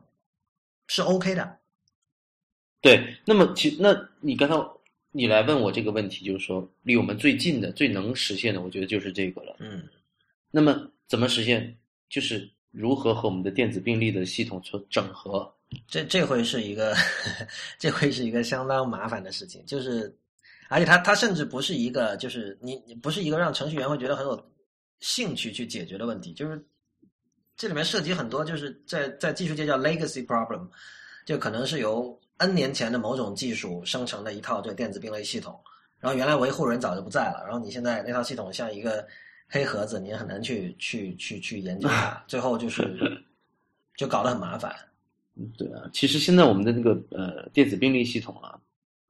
[0.88, 1.58] 是 OK 的。
[2.80, 4.56] 对，那么其那你刚才
[5.10, 9.56] 你来问我这个问题，就是说离我们最近的、最能实现的，我觉得就是这个了。
[9.58, 9.82] 嗯
[10.50, 11.76] 那么怎么实现？
[12.08, 15.52] 就是如何和我们的电子病历的系统所整合。
[15.88, 16.94] 这这会是一个，
[17.78, 20.14] 这会是一个相当麻烦的事情，就是，
[20.68, 24.52] 而且它它甚至不是一个，就是你你不是一个让程序员会觉得很有
[25.00, 26.62] 兴趣去解决的问题，就是
[27.56, 30.68] 这里面涉及很多，就是在在技术界叫 legacy problem，
[31.24, 35.58] 就可能是由 N 年前的某种技术生成的一套这个电子病类系统，
[36.00, 39.06] 然后原来维护人早就不在了，然后你现在那套系统像一个
[39.48, 43.22] 黑盒子，你也很难去去去去研究它， 最后就是。
[43.94, 44.74] 就搞得很麻烦。
[45.36, 48.58] 嗯对啊，其实现在我们的那个呃电子病历系统啊，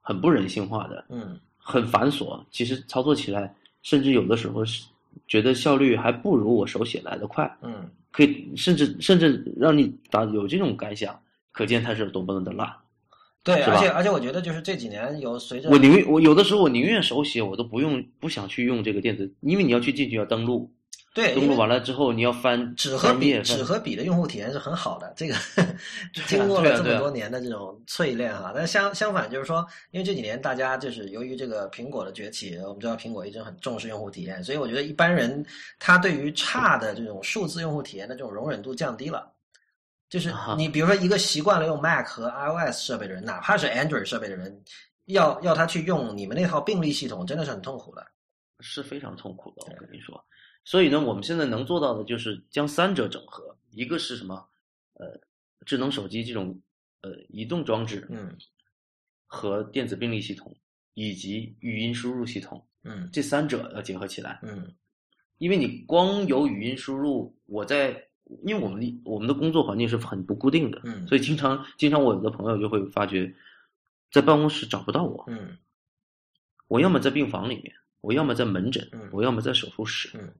[0.00, 2.40] 很不人性化的，嗯很繁琐。
[2.50, 4.84] 其实操作起来，甚至有的时候是
[5.26, 7.50] 觉得效率还不如我手写来的快。
[7.62, 7.88] 嗯。
[8.10, 11.18] 可以甚至甚至让你打有这种感想，
[11.50, 12.70] 可见它是有多么的烂。
[13.42, 20.70] 对，而且而且我觉得就是这几年有随着我宁愿我有的时候我宁愿手写，我都不用不想去用这个电子，因为你要去进去要登录，
[21.14, 25.34] 对登录完了之后你要翻纸和笔，纸和笔的用户体验是很好的，这个
[26.26, 35.44] 经过了这么多年的这种淬炼哈，但相相反就是说，因为这几年大家就是由于这个苹果的崛起，我们知道苹果一直很重视用户体验，所以我觉得一般人
[35.78, 39.30] 他对于差的这种数字用户体验的这种容忍度降低了。
[40.08, 44.62] 就是啊你比如说一个习惯了用 Mac 和 iOS 设备的人，哪怕是 Android 设备的人，
[45.06, 48.06] 要要他去用你们那套病历系统，真的是很痛苦的。
[48.60, 49.64] 是非常痛苦的。
[49.66, 50.22] 我跟你说，
[50.64, 54.48] 所以呢，我们现在能做到的就是将三者整合，一个是什么？
[54.94, 55.20] 呃，
[55.66, 56.60] 智能手机这种
[57.00, 58.36] 呃移动装置，嗯。
[59.26, 60.54] 和电子病历系统
[60.92, 63.08] 以及语音输入系统嗯。
[63.10, 64.38] 这三者要结合起来。
[64.42, 64.72] 嗯。
[65.38, 67.90] 因为你光有语音输入，我在
[68.44, 73.34] 因为我们的我们的工作环境是很不固定的，嗯所以经常经常我有的朋友就会发觉，
[74.12, 75.58] 在办公室找不到我，嗯。
[76.68, 79.08] 我要么在病房里面，我要么在门诊，嗯。
[79.12, 80.32] 我要么在手术室，嗯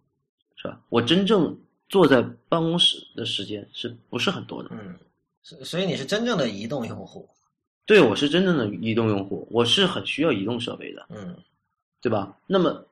[0.63, 0.81] 是吧？
[0.89, 1.59] 我真正
[1.89, 4.71] 坐在办公室的时间是不是很多的？
[4.73, 4.97] 嗯，
[5.43, 7.29] 所所以你是真正的移动用户，
[7.85, 11.37] 对我是真正的移动用户，我是很需要移动设备的，嗯
[12.01, 12.37] 对吧？
[12.47, 12.85] 那么，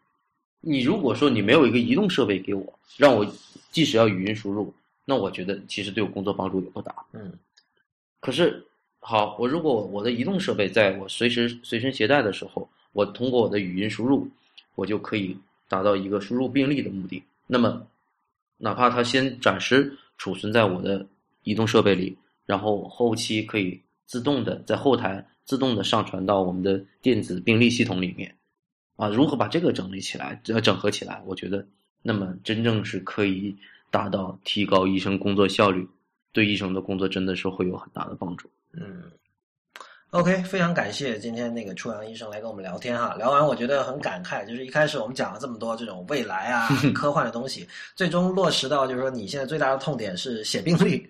[0.60, 3.26] 你如果说你没有一个移动设备给我，让我
[3.70, 4.72] 即使要语音输入，
[5.04, 6.94] 那我觉得其实对我工作帮助也不大。
[7.12, 7.32] 嗯
[8.20, 8.62] 可是，
[8.98, 14.28] 好，我如果我的移动设备在我随时随身携带的时候，我通过我的语音输入，
[14.74, 15.36] 我就可以
[15.68, 17.22] 达到一个输入病例的目的。
[17.53, 17.84] 那么，
[18.59, 21.05] 哪怕它先暂时储存在我的
[21.42, 28.32] 移动设备里，然后后期可以自动的在后台自动的上传到我们的电子病历系统里面。
[28.94, 31.20] 啊，如何把这个整理起来，呃，整合起来？
[31.26, 31.66] 我觉得，
[32.03, 33.57] 那么真正是可以
[33.90, 35.88] 达到提高医生工作效率，
[36.32, 38.48] 对医生的工作真的是会有很大的帮助。
[38.74, 39.11] 嗯。
[40.11, 43.14] OK，非常感谢今天那个初阳医生来跟我们聊天哈。
[43.16, 51.08] 聊完我觉得很感慨，就是一开始我们讲了这么多这种未来啊、 科幻的东西，最终落实到就是说你现在最大的痛点是写病历。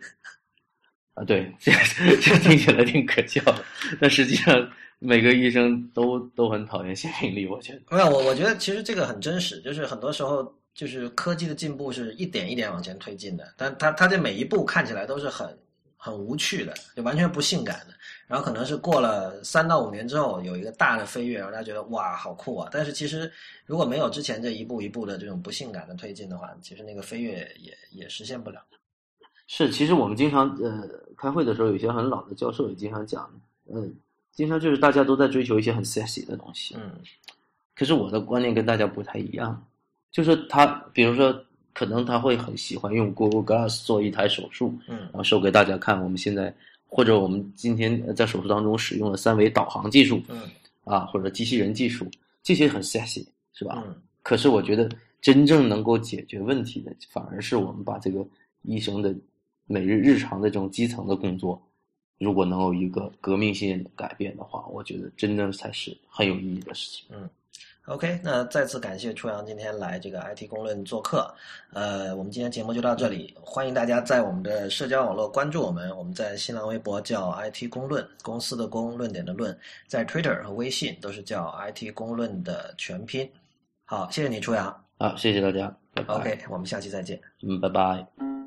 [1.14, 1.72] 啊，对，这
[2.18, 3.64] 这听起来挺可笑的，
[3.98, 7.80] 但实际上每个医生都都很讨厌写病历，我觉得。
[7.96, 15.58] 没有，我我觉得其实这个很真实，就是很多时候就是科技的进步是一点一点往前推进的，但它它这每一步看起来都是很
[15.96, 17.94] 很无趣的，就完全不性感的。
[18.30, 22.68] 然后可能是过了三到五年之后有一个大的飞跃，让大家觉得哇好酷啊！
[22.70, 23.28] 但是其实
[23.66, 28.62] 如果没有之前这一步一步的这种不性感的推进的话，其实那个飞跃也也实现不了。
[29.48, 33.28] 是，其实我们经常呃开会的时候，有些很老的教授也经常讲，
[33.66, 33.92] 嗯，
[34.30, 36.92] 经常就是大家都在追求一些很 sexy 的东西，嗯
[37.74, 39.60] 可是我的观念跟大家不太一样，
[40.12, 41.36] 就是他，比如说，
[41.74, 46.54] 可能他会很喜欢用 Google Glass 做一台手术，嗯然后 show 给大家看，我们现在
[46.90, 50.42] 或者我们今天呃在手术当中使用了三维导航技术嗯
[50.84, 52.10] 啊，或者机器人技术，
[52.42, 53.82] 这些很 sexy，是吧？
[53.86, 54.86] 嗯可是我觉得
[55.22, 58.26] 真正能够解决问题的，反而是我们把这个
[58.62, 59.14] 医生的
[59.66, 61.60] 每日日常的这种基层的工作，
[62.18, 67.06] 如果能有一个革命性的改变的话，我觉得真正才是很有意义的事情。
[67.10, 67.28] 嗯。
[67.90, 71.28] OK，那再次感谢初阳今天来这个 IT 公论做客。
[71.72, 75.90] 呃，我们今天节目就到这里，欢迎大家在我们的社交网络关注我们。
[75.96, 83.28] 我们在新浪微博叫 IT 公论，公司的公，论点的论，在 Twitter 和微信都是叫 IT 公论的全拼。
[83.84, 84.84] 好，谢谢你，初阳。
[84.96, 86.14] 好，谢谢大家，拜拜。
[86.14, 87.20] OK，我们下期再见。
[87.42, 88.39] 嗯，拜拜。